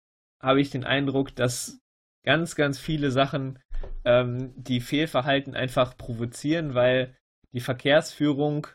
[0.43, 1.81] habe ich den Eindruck, dass
[2.25, 3.61] ganz, ganz viele Sachen
[4.05, 7.17] ähm, die Fehlverhalten einfach provozieren, weil
[7.53, 8.67] die Verkehrsführung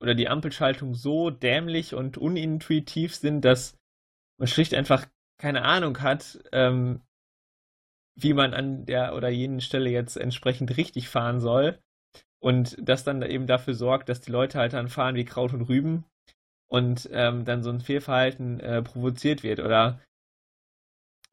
[0.00, 3.76] oder die Ampelschaltung so dämlich und unintuitiv sind, dass
[4.38, 5.06] man schlicht einfach
[5.38, 7.02] keine Ahnung hat, ähm,
[8.20, 11.78] wie man an der oder jenen Stelle jetzt entsprechend richtig fahren soll.
[12.40, 15.62] Und das dann eben dafür sorgt, dass die Leute halt dann fahren wie Kraut und
[15.62, 16.04] Rüben
[16.68, 19.60] und ähm, dann so ein Fehlverhalten äh, provoziert wird.
[19.60, 20.00] Oder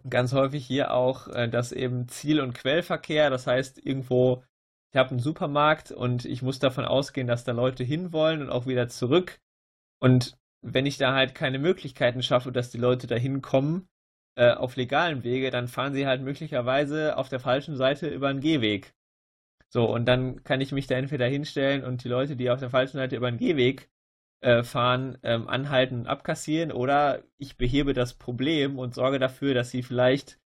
[0.07, 4.43] ganz häufig hier auch, äh, dass eben Ziel- und Quellverkehr, das heißt irgendwo,
[4.91, 8.65] ich habe einen Supermarkt und ich muss davon ausgehen, dass da Leute hinwollen und auch
[8.67, 9.39] wieder zurück.
[9.99, 13.87] Und wenn ich da halt keine Möglichkeiten schaffe, dass die Leute da hinkommen,
[14.35, 18.41] äh, auf legalen Wege, dann fahren sie halt möglicherweise auf der falschen Seite über einen
[18.41, 18.93] Gehweg.
[19.69, 22.69] So, und dann kann ich mich da entweder hinstellen und die Leute, die auf der
[22.69, 23.89] falschen Seite über einen Gehweg
[24.41, 29.71] äh, fahren, ähm, anhalten und abkassieren, oder ich behebe das Problem und sorge dafür, dass
[29.71, 30.39] sie vielleicht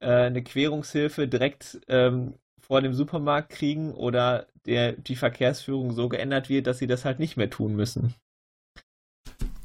[0.00, 6.48] äh, eine Querungshilfe direkt ähm, vor dem Supermarkt kriegen oder der, die Verkehrsführung so geändert
[6.48, 8.14] wird, dass sie das halt nicht mehr tun müssen.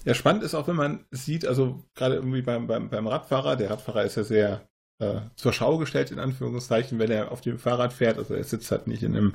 [0.05, 3.71] Ja, spannend ist auch, wenn man sieht, also gerade irgendwie beim, beim, beim Radfahrer, der
[3.71, 4.67] Radfahrer ist ja sehr
[4.99, 8.17] äh, zur Schau gestellt, in Anführungszeichen, wenn er auf dem Fahrrad fährt.
[8.17, 9.33] Also er sitzt halt nicht in einem,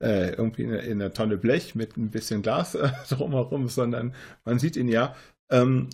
[0.00, 4.14] äh, irgendwie in, in, einer Tonne Blech mit ein bisschen Glas äh, drumherum, sondern
[4.44, 5.14] man sieht ihn ja.
[5.50, 5.90] Ähm,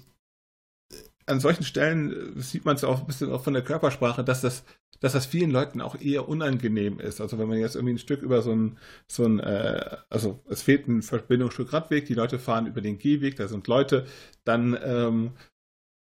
[1.28, 4.40] an solchen Stellen äh, sieht man es auch ein bisschen auch von der Körpersprache, dass
[4.40, 4.64] das,
[5.00, 7.20] dass das vielen Leuten auch eher unangenehm ist.
[7.20, 10.62] Also wenn man jetzt irgendwie ein Stück über so ein, so ein äh, also es
[10.62, 14.06] fehlt ein Verbindungsstück Radweg, die Leute fahren über den Gehweg, da sind Leute,
[14.44, 15.32] dann ähm,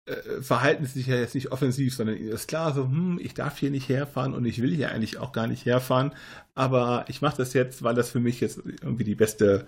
[0.06, 3.34] äh, verhalten sie sich ja jetzt nicht offensiv, sondern ihnen ist klar, so, hm, ich
[3.34, 6.14] darf hier nicht herfahren und ich will hier eigentlich auch gar nicht herfahren,
[6.56, 9.68] aber ich mache das jetzt, weil das für mich jetzt irgendwie die beste,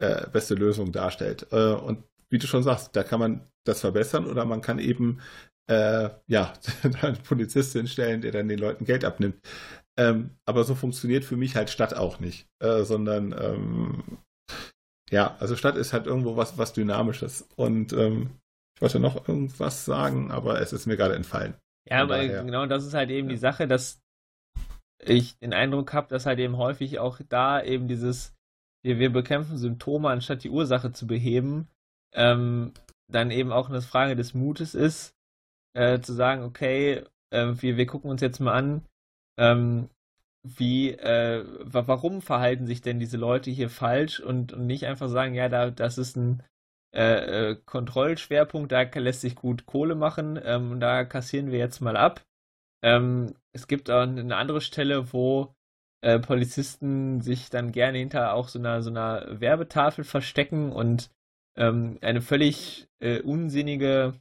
[0.00, 1.46] äh, beste Lösung darstellt.
[1.52, 5.20] Äh, und wie du schon sagst, da kann man das verbessern oder man kann eben
[5.68, 6.52] äh, ja,
[7.02, 9.36] einen Polizist hinstellen, der dann den Leuten Geld abnimmt.
[9.96, 14.18] Ähm, aber so funktioniert für mich halt Stadt auch nicht, äh, sondern ähm,
[15.10, 17.48] ja, also Stadt ist halt irgendwo was, was Dynamisches.
[17.56, 18.30] Und ähm,
[18.76, 21.54] ich wollte noch irgendwas sagen, aber es ist mir gerade entfallen.
[21.88, 23.34] Ja, aber genau das ist halt eben ja.
[23.34, 24.00] die Sache, dass
[25.00, 28.36] ich den Eindruck habe, dass halt eben häufig auch da eben dieses,
[28.84, 31.68] wir, wir bekämpfen Symptome, anstatt die Ursache zu beheben,
[32.14, 32.72] ähm,
[33.10, 35.14] dann eben auch eine Frage des Mutes ist,
[35.74, 38.84] äh, zu sagen, okay, äh, wir, wir gucken uns jetzt mal an,
[39.38, 39.88] ähm,
[40.42, 45.34] wie, äh, warum verhalten sich denn diese Leute hier falsch und, und nicht einfach sagen,
[45.34, 46.42] ja, da, das ist ein
[46.94, 51.96] äh, äh, Kontrollschwerpunkt, da lässt sich gut Kohle machen, ähm, da kassieren wir jetzt mal
[51.96, 52.24] ab.
[52.82, 55.54] Ähm, es gibt auch eine andere Stelle, wo
[56.00, 61.10] äh, Polizisten sich dann gerne hinter auch so einer, so einer Werbetafel verstecken und
[61.58, 64.14] ähm, eine völlig äh, unsinnige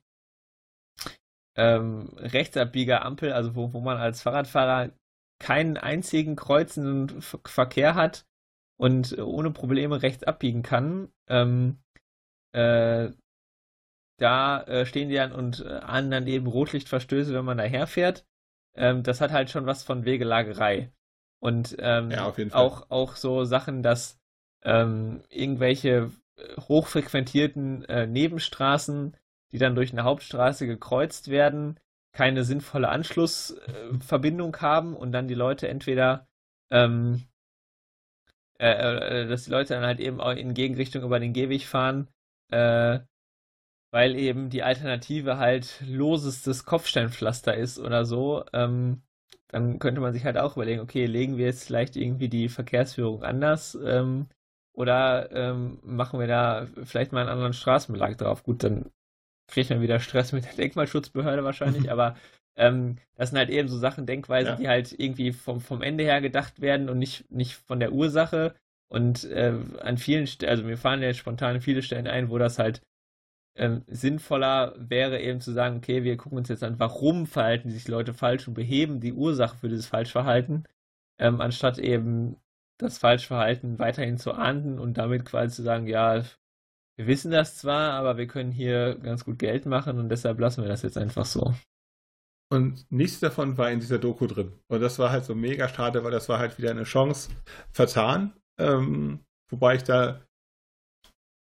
[1.56, 4.92] ähm, Rechtsabbieger-Ampel, also wo, wo man als Fahrradfahrer
[5.40, 8.26] keinen einzigen kreuzenden Verkehr hat
[8.78, 11.10] und ohne Probleme rechts abbiegen kann.
[11.28, 11.78] Ähm,
[12.54, 13.12] äh,
[14.20, 18.26] da äh, stehen die dann und äh, ahnen dann eben Rotlichtverstöße, wenn man daherfährt.
[18.76, 20.92] Ähm, das hat halt schon was von Wegelagerei.
[21.40, 24.20] Und ähm, ja, auch, auch so Sachen, dass
[24.64, 26.12] ähm, irgendwelche
[26.60, 29.16] hochfrequentierten äh, Nebenstraßen,
[29.52, 31.80] die dann durch eine Hauptstraße gekreuzt werden,
[32.12, 36.28] keine sinnvolle Anschlussverbindung äh, haben und dann die Leute entweder,
[36.72, 37.24] ähm,
[38.60, 42.08] äh, äh, dass die Leute dann halt eben auch in Gegenrichtung über den Gehweg fahren,
[42.52, 43.00] äh,
[43.92, 48.44] weil eben die Alternative halt losestes Kopfsteinpflaster ist oder so.
[48.54, 49.04] Ähm,
[49.50, 53.24] dann könnte man sich halt auch überlegen, okay, legen wir jetzt vielleicht irgendwie die Verkehrsführung
[53.24, 54.28] anders ähm,
[54.78, 58.44] oder ähm, machen wir da vielleicht mal einen anderen Straßenbelag drauf?
[58.44, 58.92] Gut, dann
[59.48, 62.16] kriegt man wieder Stress mit der Denkmalschutzbehörde wahrscheinlich, aber
[62.56, 64.56] ähm, das sind halt eben so Sachen, Denkweisen, ja.
[64.56, 68.54] die halt irgendwie vom, vom Ende her gedacht werden und nicht, nicht von der Ursache.
[68.88, 72.60] Und äh, an vielen Stellen, also mir fallen ja spontan viele Stellen ein, wo das
[72.60, 72.82] halt
[73.56, 77.88] ähm, sinnvoller wäre, eben zu sagen, okay, wir gucken uns jetzt an, warum verhalten sich
[77.88, 80.68] Leute falsch und beheben die Ursache für dieses Falschverhalten,
[81.20, 82.38] ähm, anstatt eben
[82.78, 86.24] das Falschverhalten weiterhin zu ahnden und damit quasi zu sagen, ja,
[86.98, 90.64] wir wissen das zwar, aber wir können hier ganz gut Geld machen und deshalb lassen
[90.64, 91.54] wir das jetzt einfach so.
[92.50, 94.54] Und nichts davon war in dieser Doku drin.
[94.68, 97.30] Und das war halt so mega schade, weil das war halt wieder eine Chance
[97.72, 98.34] vertan.
[98.58, 99.20] Ähm,
[99.50, 100.22] wobei ich da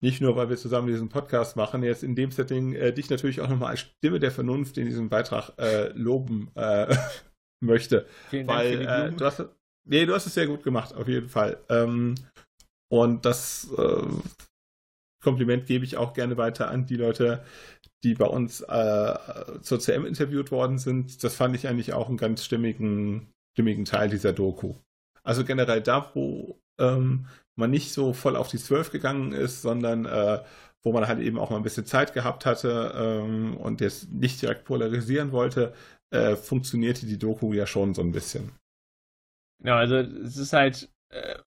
[0.01, 3.41] nicht nur, weil wir zusammen diesen Podcast machen, jetzt in dem Setting äh, dich natürlich
[3.41, 6.95] auch nochmal als Stimme der Vernunft in diesem Beitrag äh, loben äh,
[7.61, 8.05] möchte.
[8.29, 9.45] Vielen Dank weil, für die äh, du hast
[9.89, 11.57] Nee, du hast es sehr gut gemacht, auf jeden Fall.
[11.69, 12.15] Ähm,
[12.91, 14.05] und das äh,
[15.23, 17.43] Kompliment gebe ich auch gerne weiter an die Leute,
[18.03, 19.15] die bei uns äh,
[19.61, 21.23] zur CM interviewt worden sind.
[21.23, 24.75] Das fand ich eigentlich auch einen ganz stimmigen, stimmigen Teil dieser Doku.
[25.23, 30.05] Also generell da, wo ähm, man nicht so voll auf die Zwölf gegangen ist, sondern
[30.05, 30.43] äh,
[30.83, 34.41] wo man halt eben auch mal ein bisschen Zeit gehabt hatte ähm, und jetzt nicht
[34.41, 35.73] direkt polarisieren wollte,
[36.41, 38.53] funktionierte die Doku ja schon so ein bisschen.
[39.59, 41.39] Genau, also es ist halt, äh,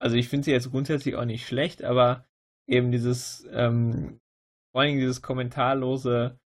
[0.00, 2.26] also ich finde sie jetzt grundsätzlich auch nicht schlecht, aber
[2.66, 4.20] eben dieses, ähm,
[4.72, 6.38] vor allem dieses kommentarlose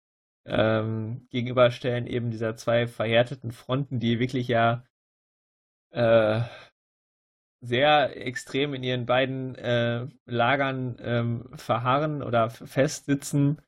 [0.47, 4.85] ähm, gegenüberstellen, eben dieser zwei verhärteten Fronten, die wirklich ja
[5.91, 6.43] äh,
[7.61, 13.61] sehr extrem in ihren beiden äh, Lagern ähm, verharren oder festsitzen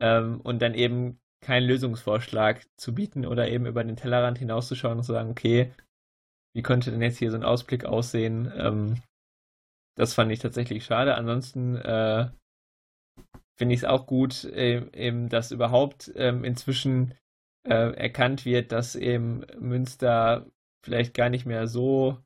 [0.00, 5.04] ähm, und dann eben keinen Lösungsvorschlag zu bieten oder eben über den Tellerrand hinauszuschauen und
[5.04, 5.72] zu sagen, okay,
[6.54, 8.52] wie könnte denn jetzt hier so ein Ausblick aussehen?
[8.56, 9.02] Ähm,
[9.96, 11.14] das fand ich tatsächlich schade.
[11.14, 12.30] Ansonsten äh,
[13.58, 17.14] finde ich es auch gut, äh, eben, dass überhaupt ähm, inzwischen
[17.68, 20.46] äh, erkannt wird, dass eben Münster
[20.82, 22.18] vielleicht gar nicht mehr so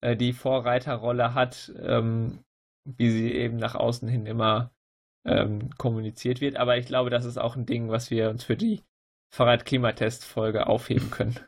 [0.00, 2.40] äh, die Vorreiterrolle hat, ähm,
[2.84, 4.72] wie sie eben nach außen hin immer
[5.24, 6.56] ähm, kommuniziert wird.
[6.56, 8.82] Aber ich glaube, das ist auch ein Ding, was wir uns für die
[9.34, 11.38] Fahrrad-Klimatest-Folge aufheben können.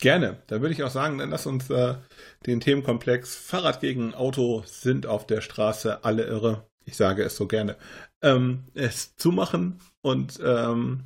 [0.00, 0.38] Gerne.
[0.46, 1.94] Da würde ich auch sagen, dann lass uns äh,
[2.46, 6.66] den Themenkomplex Fahrrad gegen Auto sind auf der Straße alle irre.
[6.86, 7.76] Ich sage es so gerne.
[8.22, 11.04] Ähm, es zumachen und ähm,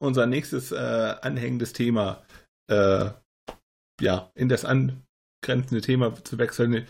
[0.00, 0.76] unser nächstes äh,
[1.20, 2.22] anhängendes Thema
[2.68, 3.10] äh,
[4.00, 6.86] ja, in das angrenzende Thema zu wechseln.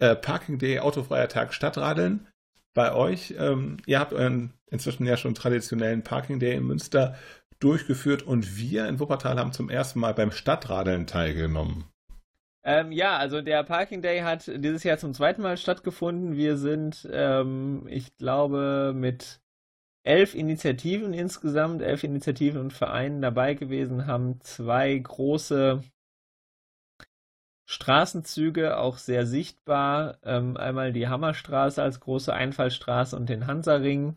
[0.00, 2.28] Äh, Parking Day, autofreier Tag Stadtradeln.
[2.74, 7.16] Bei euch, ähm, ihr habt euren inzwischen ja schon traditionellen Parking Day in Münster
[7.60, 11.84] durchgeführt und wir in Wuppertal haben zum ersten Mal beim Stadtradeln teilgenommen.
[12.64, 16.36] Ähm, ja, also der Parking Day hat dieses Jahr zum zweiten Mal stattgefunden.
[16.36, 19.40] Wir sind, ähm, ich glaube, mit
[20.02, 25.82] elf Initiativen insgesamt, elf Initiativen und Vereinen dabei gewesen, haben zwei große
[27.66, 30.18] Straßenzüge, auch sehr sichtbar.
[30.22, 34.16] Ähm, einmal die Hammerstraße als große Einfallstraße und den Hansaring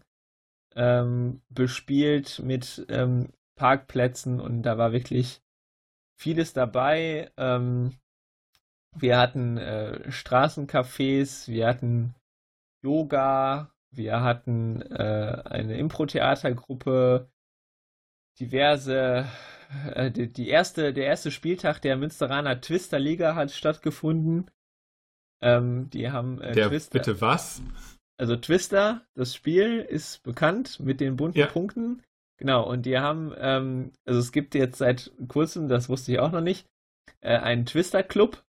[0.76, 5.41] ähm, bespielt mit ähm, Parkplätzen und da war wirklich
[6.17, 7.32] vieles dabei.
[7.38, 7.93] Ähm,
[8.95, 12.15] wir hatten äh, Straßencafés, wir hatten
[12.84, 17.30] Yoga, wir hatten äh, eine Impro-Theatergruppe,
[18.39, 19.26] diverse,
[19.93, 24.49] äh, die, die, erste, der erste Spieltag der Münsteraner Twister Liga hat stattgefunden.
[25.41, 26.99] Ähm, die haben äh, der, Twister.
[26.99, 27.61] Bitte was?
[28.22, 31.47] Also Twister, das Spiel ist bekannt mit den bunten ja.
[31.47, 32.03] Punkten.
[32.38, 36.32] Genau, und die haben, ähm, also es gibt jetzt seit kurzem, das wusste ich auch
[36.32, 36.67] noch nicht,
[37.22, 38.43] äh, einen Twister-Club,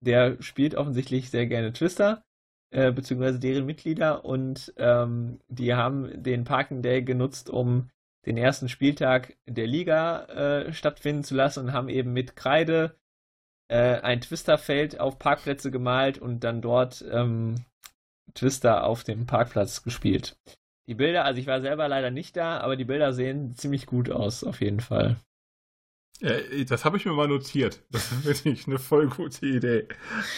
[0.00, 2.22] der spielt offensichtlich sehr gerne Twister,
[2.70, 7.90] äh, beziehungsweise deren Mitglieder und ähm, die haben den Parking Day genutzt, um
[8.26, 12.94] den ersten Spieltag der Liga äh, stattfinden zu lassen und haben eben mit Kreide
[13.66, 17.56] äh, ein Twisterfeld auf Parkplätze gemalt und dann dort ähm,
[18.36, 20.36] Twister auf dem Parkplatz gespielt.
[20.88, 24.10] Die Bilder, also ich war selber leider nicht da, aber die Bilder sehen ziemlich gut
[24.10, 25.16] aus, auf jeden Fall.
[26.20, 27.82] Äh, das habe ich mir mal notiert.
[27.90, 29.88] Das ist wirklich eine voll gute Idee.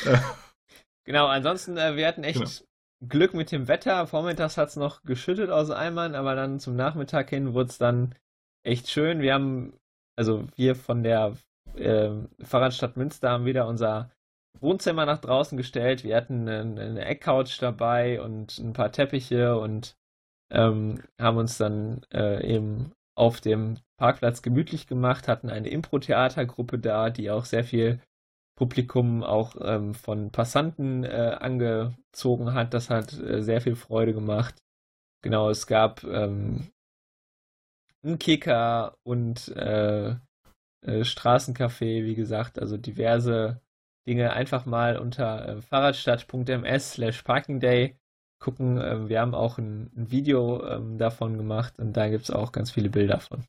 [1.04, 3.08] genau, ansonsten, äh, wir hatten echt genau.
[3.08, 4.06] Glück mit dem Wetter.
[4.06, 8.14] Vormittags hat es noch geschüttet aus Eimern, aber dann zum Nachmittag hin wurde es dann
[8.64, 9.20] echt schön.
[9.20, 9.74] Wir haben,
[10.16, 11.36] also wir von der
[11.76, 14.10] äh, Fahrradstadt Münster haben wieder unser
[14.60, 16.04] Wohnzimmer nach draußen gestellt.
[16.04, 19.96] Wir hatten eine, eine Eckcouch dabei und ein paar Teppiche und
[20.50, 27.10] ähm, haben uns dann äh, eben auf dem Parkplatz gemütlich gemacht, hatten eine Impro-Theatergruppe da,
[27.10, 28.00] die auch sehr viel
[28.56, 32.74] Publikum auch ähm, von Passanten äh, angezogen hat.
[32.74, 34.56] Das hat äh, sehr viel Freude gemacht.
[35.22, 36.70] Genau, es gab ähm,
[38.02, 40.10] einen Kicker und äh,
[40.84, 43.60] äh Straßencafé, wie gesagt, also diverse
[44.08, 47.96] Dinge einfach mal unter äh, fahrradstadt.ms slash parkingday
[48.40, 48.80] gucken.
[48.82, 52.52] Ähm, wir haben auch ein, ein Video ähm, davon gemacht und da gibt es auch
[52.52, 53.44] ganz viele Bilder von.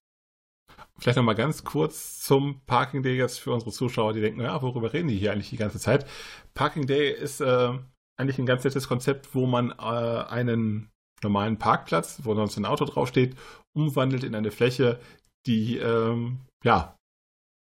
[1.00, 4.92] Vielleicht nochmal ganz kurz zum Parking Day jetzt für unsere Zuschauer, die denken, ja, worüber
[4.92, 6.06] reden die hier eigentlich die ganze Zeit?
[6.54, 7.72] Parking Day ist äh,
[8.18, 10.92] eigentlich ein ganz nettes Konzept, wo man äh, einen
[11.24, 13.38] normalen Parkplatz, wo sonst ein Auto draufsteht,
[13.74, 15.00] umwandelt in eine Fläche,
[15.46, 16.98] die ähm, ja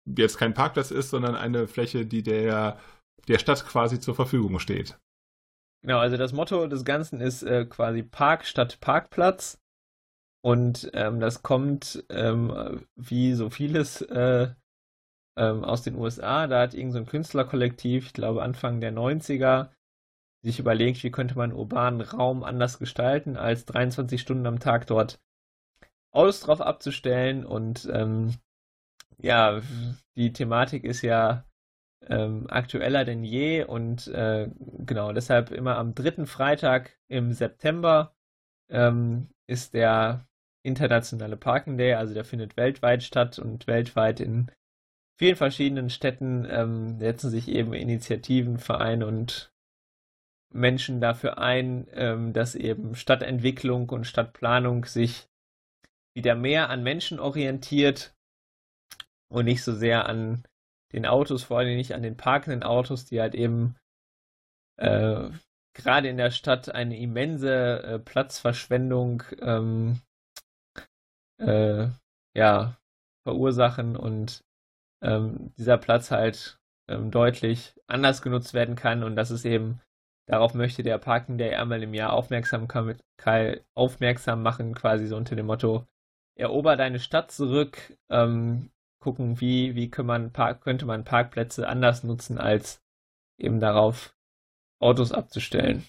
[0.06, 2.78] jetzt kein Parkplatz ist, sondern eine Fläche, die der,
[3.28, 4.98] der Stadt quasi zur Verfügung steht.
[5.82, 9.60] Genau, also das Motto des Ganzen ist äh, quasi Park statt Parkplatz.
[10.42, 14.50] Und ähm, das kommt ähm, wie so vieles äh,
[15.38, 16.48] ähm, aus den USA.
[16.48, 19.70] Da hat irgendein so Künstlerkollektiv, ich glaube Anfang der 90er,
[20.44, 25.22] sich überlegt, wie könnte man urbanen Raum anders gestalten, als 23 Stunden am Tag dort
[26.12, 27.46] Autos drauf abzustellen.
[27.46, 28.36] Und ähm,
[29.24, 29.62] ja,
[30.16, 31.46] die Thematik ist ja
[32.08, 34.50] ähm, aktueller denn je und äh,
[34.86, 38.14] genau deshalb immer am dritten Freitag im September
[38.70, 40.28] ähm, ist der
[40.66, 44.52] internationale Parking Day, also der findet weltweit statt und weltweit in
[45.18, 49.54] vielen verschiedenen Städten ähm, setzen sich eben Initiativen, Vereine und
[50.54, 55.30] Menschen dafür ein, ähm, dass eben Stadtentwicklung und Stadtplanung sich
[56.14, 58.14] wieder mehr an Menschen orientiert
[59.34, 60.44] und nicht so sehr an
[60.92, 63.76] den Autos, vor allem nicht an den parkenden Autos, die halt eben
[64.78, 65.30] äh,
[65.74, 70.02] gerade in der Stadt eine immense äh, Platzverschwendung ähm,
[71.40, 71.88] äh,
[72.36, 72.78] ja,
[73.24, 74.44] verursachen und
[75.02, 79.82] ähm, dieser Platz halt ähm, deutlich anders genutzt werden kann und das ist eben,
[80.28, 82.68] darauf möchte der Parken der einmal im Jahr aufmerksam,
[83.74, 85.88] aufmerksam machen, quasi so unter dem Motto,
[86.36, 88.70] erober deine Stadt zurück, ähm,
[89.04, 92.82] gucken, wie, wie man Park, könnte man Parkplätze anders nutzen, als
[93.38, 94.16] eben darauf
[94.80, 95.84] Autos abzustellen.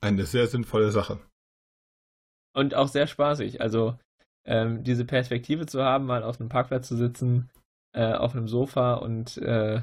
[0.00, 1.20] Eine sehr sinnvolle Sache.
[2.54, 3.60] Und auch sehr spaßig.
[3.60, 3.98] Also
[4.44, 7.50] ähm, diese Perspektive zu haben, mal auf einem Parkplatz zu sitzen,
[7.92, 9.82] äh, auf einem Sofa und äh,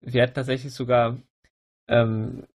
[0.00, 1.18] wir hatten tatsächlich sogar
[1.88, 2.46] ähm,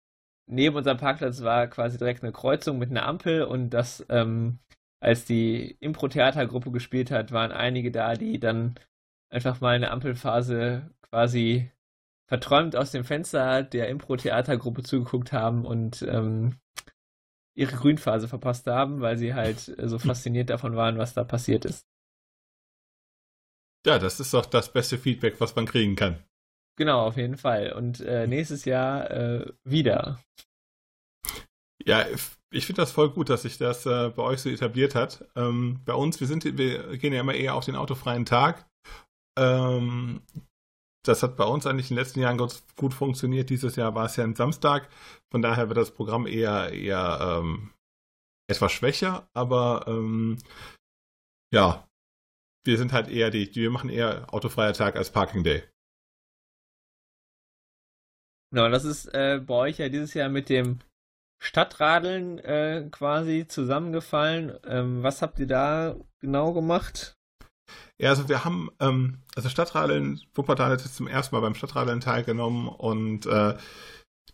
[0.48, 4.60] neben unserem Parkplatz war quasi direkt eine Kreuzung mit einer Ampel und das, ähm,
[5.04, 8.76] als die Impro-Theatergruppe gespielt hat, waren einige da, die dann
[9.30, 11.70] einfach mal eine Ampelphase quasi
[12.30, 16.56] verträumt aus dem Fenster der Impro-Theatergruppe zugeguckt haben und ähm,
[17.54, 21.86] ihre Grünphase verpasst haben, weil sie halt so fasziniert davon waren, was da passiert ist.
[23.86, 26.24] Ja, das ist doch das beste Feedback, was man kriegen kann.
[26.78, 27.74] Genau, auf jeden Fall.
[27.74, 30.24] Und äh, nächstes Jahr äh, wieder.
[31.86, 32.06] Ja,
[32.52, 35.26] ich finde das voll gut, dass sich das äh, bei euch so etabliert hat.
[35.36, 38.70] Ähm, bei uns, wir sind, wir gehen ja immer eher auf den autofreien Tag.
[39.38, 40.22] Ähm,
[41.06, 43.50] das hat bei uns eigentlich in den letzten Jahren ganz gut funktioniert.
[43.50, 44.90] Dieses Jahr war es ja ein Samstag.
[45.32, 47.74] Von daher wird das Programm eher, eher ähm,
[48.50, 50.38] etwas schwächer, aber ähm,
[51.54, 51.88] ja,
[52.66, 55.64] wir sind halt eher die, wir machen eher autofreier Tag als Parking Day.
[58.52, 60.80] Genau, das ist äh, bei euch ja dieses Jahr mit dem
[61.44, 64.54] Stadtradeln äh, quasi zusammengefallen.
[64.66, 67.18] Ähm, was habt ihr da genau gemacht?
[68.00, 72.00] Ja, also wir haben, ähm, also Stadtradeln, Wuppertal hat jetzt zum ersten Mal beim Stadtradeln
[72.00, 73.56] teilgenommen und äh,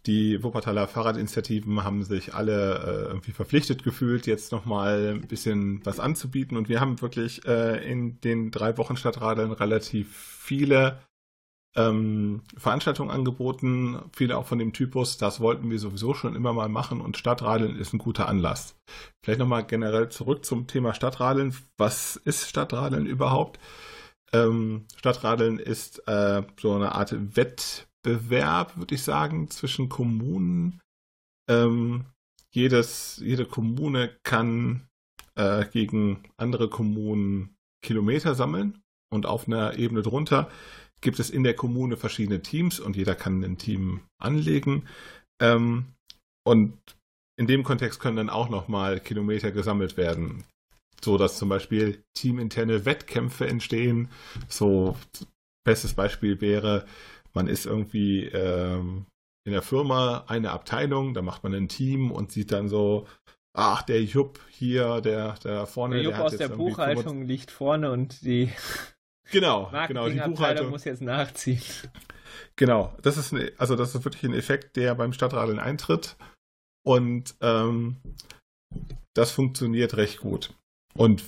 [0.06, 6.00] die Wuppertaler Fahrradinitiativen haben sich alle äh, irgendwie verpflichtet gefühlt, jetzt nochmal ein bisschen was
[6.00, 6.58] anzubieten.
[6.58, 11.00] Und wir haben wirklich äh, in den drei Wochen Stadtradeln relativ viele
[11.76, 16.70] ähm, Veranstaltungen angeboten, viele auch von dem Typus, das wollten wir sowieso schon immer mal
[16.70, 18.76] machen und Stadtradeln ist ein guter Anlass.
[19.24, 21.56] Vielleicht nochmal generell zurück zum Thema Stadtradeln.
[21.78, 23.60] Was ist Stadtradeln überhaupt?
[24.34, 30.82] Ähm, Stadtradeln ist äh, so eine Art Wettbewerb, würde ich sagen, zwischen Kommunen.
[31.48, 32.06] Ähm,
[32.52, 34.88] jedes, jede Kommune kann
[35.36, 40.50] äh, gegen andere Kommunen Kilometer sammeln und auf einer Ebene drunter
[41.02, 44.88] gibt es in der Kommune verschiedene Teams und jeder kann ein Team anlegen.
[45.42, 45.86] Ähm,
[46.46, 46.78] und
[47.38, 50.44] in dem Kontext können dann auch nochmal Kilometer gesammelt werden,
[51.02, 54.10] so dass zum Beispiel teaminterne Wettkämpfe entstehen.
[54.50, 54.98] So
[55.64, 56.86] bestes Beispiel wäre,
[57.34, 59.06] man ist irgendwie ähm,
[59.46, 63.08] in der Firma eine Abteilung, da macht man ein Team und sieht dann so,
[63.54, 65.96] ach, der Jupp hier, der, der vorne.
[65.96, 68.50] Der Jupp der aus der Buchhaltung liegt vorne und die
[69.32, 71.62] Genau, genau, die Buchhaltung muss jetzt nachziehen.
[72.56, 76.16] Genau, das ist ein, also das ist wirklich ein Effekt, der beim Stadtradeln eintritt
[76.86, 77.98] und ähm,
[79.14, 80.54] das funktioniert recht gut.
[80.96, 81.24] Und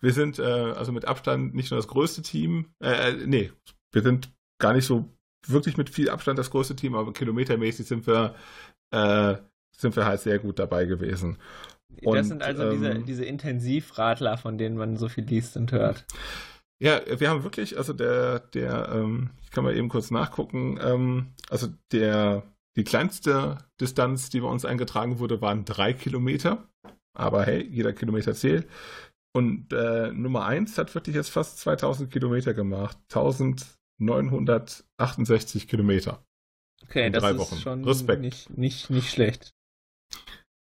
[0.00, 3.52] Wir sind äh, also mit Abstand nicht nur das größte Team, äh, äh, nee,
[3.92, 5.08] wir sind gar nicht so
[5.46, 8.34] wirklich mit viel Abstand das größte Team, aber kilometermäßig sind wir,
[8.90, 9.36] äh,
[9.76, 11.38] sind wir halt sehr gut dabei gewesen.
[12.02, 15.72] Und, das sind also ähm, diese, diese Intensivradler, von denen man so viel liest und
[15.72, 16.06] hört.
[16.80, 21.32] Ja, wir haben wirklich, also der, der, ähm, ich kann mal eben kurz nachgucken, ähm,
[21.50, 22.44] also der,
[22.76, 26.68] die kleinste Distanz, die bei uns eingetragen wurde, waren drei Kilometer.
[27.16, 28.68] Aber hey, jeder Kilometer zählt.
[29.34, 32.96] Und äh, Nummer eins hat wirklich jetzt fast 2000 Kilometer gemacht.
[33.08, 36.22] 1000 968 Kilometer.
[36.84, 37.56] Okay, in das drei ist Wochen.
[37.56, 38.22] schon Respekt.
[38.22, 39.50] Nicht, nicht, nicht schlecht.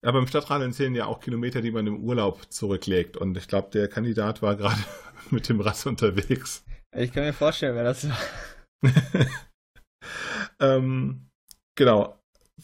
[0.05, 3.17] Ja, beim Stadtradeln zählen ja auch Kilometer, die man im Urlaub zurücklegt.
[3.17, 4.81] Und ich glaube, der Kandidat war gerade
[5.31, 6.65] mit dem Rad unterwegs.
[6.97, 8.19] Ich kann mir vorstellen, wer das war.
[10.61, 11.29] Ähm,
[11.75, 12.19] genau.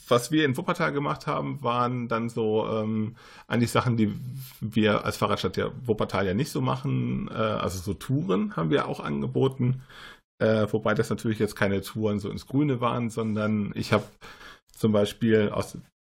[0.08, 3.16] Was wir in Wuppertal gemacht haben, waren dann so ähm,
[3.46, 4.14] eigentlich Sachen, die
[4.60, 7.28] wir als Fahrradstadt ja Wuppertal ja nicht so machen.
[7.28, 9.82] Äh, also so Touren haben wir auch angeboten.
[10.42, 14.02] Äh, wobei das natürlich jetzt keine Touren so ins Grüne waren, sondern ich habe
[14.72, 15.78] zum Beispiel aus,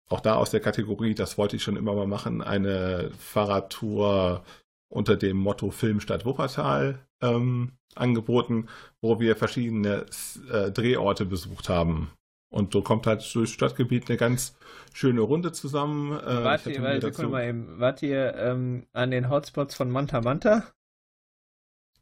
[0.10, 4.46] auch da aus der Kategorie, das wollte ich schon immer mal machen, eine Fahrradtour
[4.88, 8.68] unter dem Motto Filmstadt Wuppertal ähm, angeboten,
[9.02, 10.06] wo wir verschiedene
[10.50, 12.10] äh, Drehorte besucht haben.
[12.50, 14.56] Und so kommt halt durchs Stadtgebiet eine ganz
[14.94, 16.18] schöne Runde zusammen.
[16.18, 17.28] Äh, wart ihr, weil, dazu...
[17.28, 20.64] mal eben, wart ihr ähm, an den Hotspots von Manta Manta?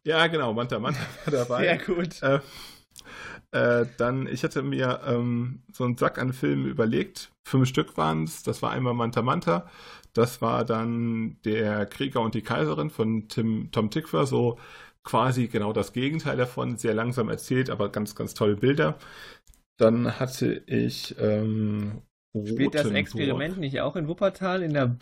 [0.06, 1.64] Ja, genau, Manta Manta war dabei.
[1.64, 2.22] Sehr gut.
[2.24, 2.39] Äh,
[3.52, 7.32] äh, dann, ich hatte mir ähm, so einen Sack an Filmen überlegt.
[7.47, 8.43] Fünf Stück waren es.
[8.43, 9.70] Das war einmal Manta Manta.
[10.14, 14.26] Das war dann Der Krieger und die Kaiserin von Tim, Tom Tickwer.
[14.26, 14.58] So
[15.04, 16.78] quasi genau das Gegenteil davon.
[16.78, 18.97] Sehr langsam erzählt, aber ganz, ganz tolle Bilder.
[19.78, 21.16] Dann hatte ich.
[21.20, 22.02] Ähm,
[22.34, 24.97] Spielt das Experiment nicht auch in Wuppertal in der.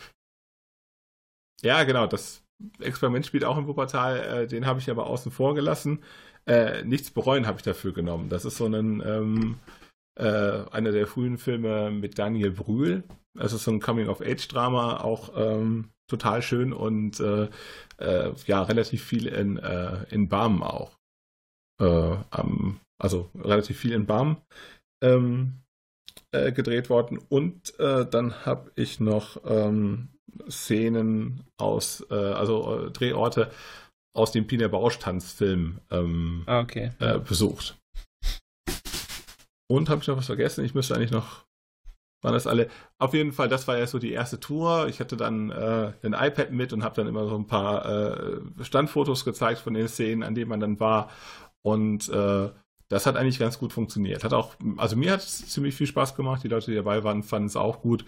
[1.62, 2.06] Ja, genau.
[2.06, 2.42] Das
[2.80, 4.18] Experiment spielt auch in Wuppertal.
[4.18, 6.02] Äh, den habe ich aber außen vor gelassen.
[6.46, 8.28] Äh, nichts bereuen habe ich dafür genommen.
[8.28, 9.02] Das ist so ein.
[9.04, 9.56] Ähm,
[10.20, 13.04] äh, einer der frühen Filme mit Daniel Brühl.
[13.38, 17.48] Es ist so ein Coming-of-Age-Drama, auch ähm, total schön und äh,
[17.98, 20.98] äh, ja, relativ viel in, äh, in Barmen auch.
[21.78, 24.36] Am, also relativ viel in Barmen
[25.02, 25.62] ähm,
[26.30, 27.16] gedreht worden.
[27.16, 30.10] Und dann habe ich noch ähm,
[30.48, 33.50] Szenen aus, also Drehorte
[34.14, 36.90] aus dem Pina Bausch-Tanzfilm ähm, ah, okay.
[37.26, 37.78] besucht.
[39.70, 40.64] Und habe ich noch was vergessen?
[40.64, 41.44] Ich müsste eigentlich noch.
[42.22, 42.68] Waren das alle?
[42.98, 44.88] Auf jeden Fall, das war ja so die erste Tour.
[44.88, 48.40] Ich hatte dann äh, ein iPad mit und habe dann immer so ein paar äh,
[48.62, 51.08] Standfotos gezeigt von den Szenen, an denen man dann war.
[51.62, 52.50] Und äh,
[52.88, 54.24] das hat eigentlich ganz gut funktioniert.
[54.24, 56.42] Hat auch, also mir hat es ziemlich viel Spaß gemacht.
[56.42, 58.04] Die Leute, die dabei waren, fanden es auch gut.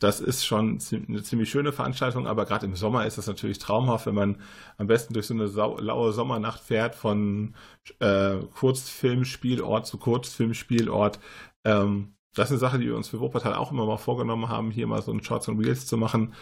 [0.00, 4.06] Das ist schon eine ziemlich schöne Veranstaltung, aber gerade im Sommer ist das natürlich traumhaft,
[4.06, 4.38] wenn man
[4.78, 7.54] am besten durch so eine laue Sommernacht fährt von
[7.98, 11.20] äh, Kurzfilmspielort zu Kurzfilmspielort.
[11.64, 14.70] Ähm, das ist eine Sache, die wir uns für Wuppertal auch immer mal vorgenommen haben,
[14.70, 16.32] hier mal so ein Shorts and Wheels zu machen.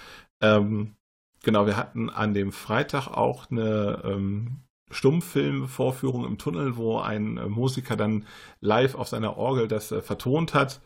[0.40, 0.94] Ähm,
[1.42, 7.46] genau, wir hatten an dem Freitag auch eine ähm, Stummfilmvorführung im Tunnel, wo ein äh,
[7.46, 8.26] Musiker dann
[8.60, 10.80] live auf seiner Orgel das äh, vertont hat.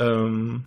[0.00, 0.64] Ähm,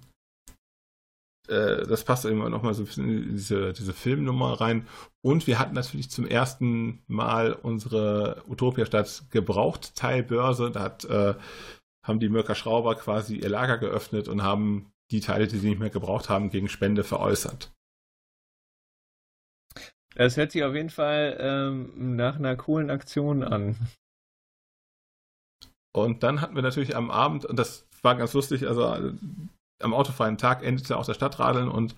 [1.48, 4.88] äh, das passt immer noch mal so ein bisschen in diese, diese Filmnummer rein.
[5.22, 10.72] Und wir hatten natürlich zum ersten Mal unsere Utopia-Stadt Gebraucht-Teilbörse.
[10.72, 11.36] Da hat, äh,
[12.06, 15.80] haben die Mörker Schrauber quasi ihr Lager geöffnet und haben die Teile, die sie nicht
[15.80, 17.72] mehr gebraucht haben, gegen Spende veräußert.
[20.18, 23.76] Das hört sich auf jeden Fall ähm, nach einer coolen Aktion an.
[25.96, 29.14] Und dann hatten wir natürlich am Abend, und das war ganz lustig, also
[29.80, 31.96] am autofreien Tag endete auch das Stadtradeln und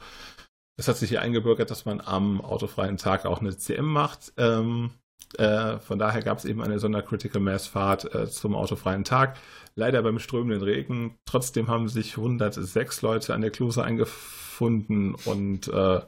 [0.77, 4.33] es hat sich hier eingebürgert, dass man am autofreien Tag auch eine CM macht.
[4.35, 4.91] Ähm,
[5.37, 9.37] äh, von daher gab es eben eine Sondercritical Mass Fahrt äh, zum autofreien Tag.
[9.75, 11.17] Leider beim strömenden Regen.
[11.25, 16.01] Trotzdem haben sich 106 Leute an der Klose eingefunden und äh,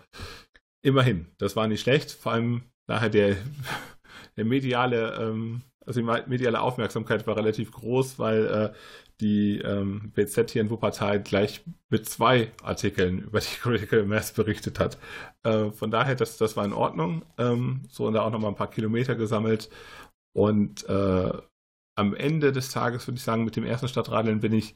[0.82, 2.12] immerhin, das war nicht schlecht.
[2.12, 3.38] Vor allem nachher der,
[4.38, 8.74] der mediale, ähm, also die mediale Aufmerksamkeit war relativ groß, weil äh,
[9.20, 14.80] die ähm, BZ hier in Wuppertal gleich mit zwei Artikeln über die Critical Mass berichtet
[14.80, 14.98] hat.
[15.44, 17.24] Äh, von daher, das, das war in Ordnung.
[17.38, 19.70] Ähm, so und da auch nochmal ein paar Kilometer gesammelt.
[20.34, 21.32] Und äh,
[21.98, 24.76] am Ende des Tages würde ich sagen, mit dem ersten Stadtradeln bin ich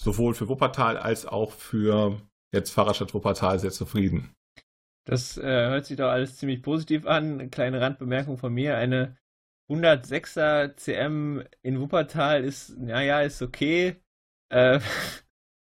[0.00, 2.20] sowohl für Wuppertal als auch für
[2.52, 4.30] jetzt Fahrradstadt Wuppertal sehr zufrieden.
[5.06, 7.40] Das äh, hört sich doch alles ziemlich positiv an.
[7.40, 8.76] Eine kleine Randbemerkung von mir.
[8.76, 9.16] Eine
[9.70, 13.96] 106er CM in Wuppertal ist, naja, ist okay.
[14.50, 14.80] Äh,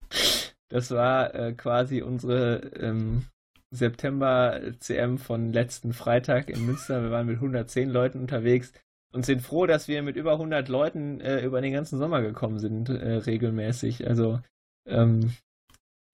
[0.70, 3.26] das war äh, quasi unsere ähm,
[3.72, 7.04] September-CM von letzten Freitag in Münster.
[7.04, 8.74] Wir waren mit 110 Leuten unterwegs
[9.12, 12.60] und sind froh, dass wir mit über 100 Leuten äh, über den ganzen Sommer gekommen
[12.60, 14.08] sind, äh, regelmäßig.
[14.08, 14.40] Also
[14.88, 15.34] ähm,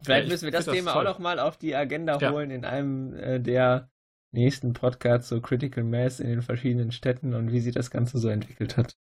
[0.01, 2.31] vielleicht ja, müssen wir das Thema das auch noch mal auf die Agenda ja.
[2.31, 3.89] holen in einem äh, der
[4.31, 8.27] nächsten Podcasts, so Critical Mass in den verschiedenen Städten und wie sich das Ganze so
[8.29, 8.97] entwickelt hat.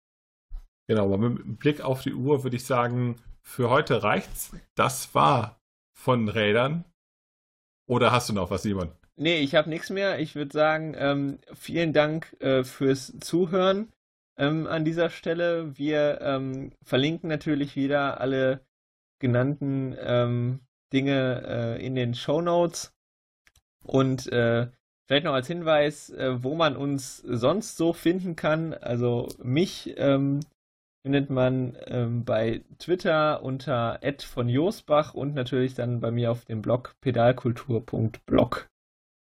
[0.88, 4.52] Genau, aber mit Blick auf die Uhr würde ich sagen, für heute reicht's.
[4.76, 5.60] Das war
[5.94, 6.86] von Rädern.
[7.88, 8.92] Oder hast du noch was, Simon?
[9.16, 10.20] Nee, ich habe nichts mehr.
[10.20, 13.92] Ich würde sagen, ähm, vielen Dank äh, fürs Zuhören
[14.38, 15.78] ähm, an dieser Stelle.
[15.78, 18.66] Wir ähm, verlinken natürlich wieder alle
[19.20, 20.62] genannten ähm,
[20.94, 22.94] Dinge äh, in den Show Notes.
[23.84, 24.68] Und äh,
[25.08, 28.74] vielleicht noch als Hinweis, äh, wo man uns sonst so finden kann.
[28.74, 30.40] Also mich ähm,
[31.06, 36.62] findet man ähm, bei Twitter unter von Josbach und natürlich dann bei mir auf dem
[36.62, 38.68] Blog pedalkultur.blog.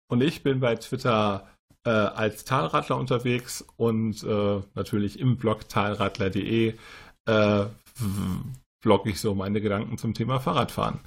[0.09, 1.49] Und ich bin bei Twitter
[1.85, 6.75] äh, als Talradler unterwegs und äh, natürlich im Blog talradler.de
[7.27, 7.67] äh,
[8.81, 11.01] blogge ich so meine Gedanken zum Thema Fahrradfahren.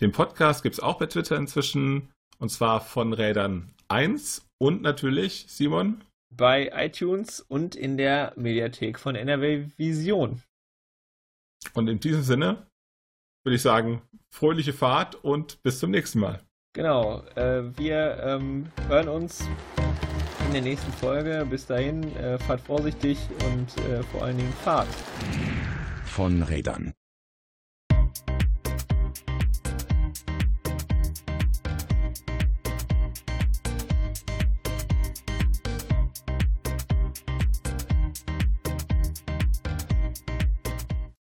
[0.00, 5.46] Den Podcast gibt es auch bei Twitter inzwischen und zwar von Rädern 1 und natürlich,
[5.48, 6.02] Simon,
[6.36, 10.42] bei iTunes und in der Mediathek von NRW Vision.
[11.74, 12.66] Und in diesem Sinne
[13.44, 14.02] würde ich sagen,
[14.34, 16.40] fröhliche Fahrt und bis zum nächsten Mal.
[16.74, 19.46] Genau, äh, wir ähm, hören uns
[20.46, 21.46] in der nächsten Folge.
[21.48, 23.18] Bis dahin, äh, fahrt vorsichtig
[23.50, 24.88] und äh, vor allen Dingen fahrt.
[26.04, 26.92] Von Rädern.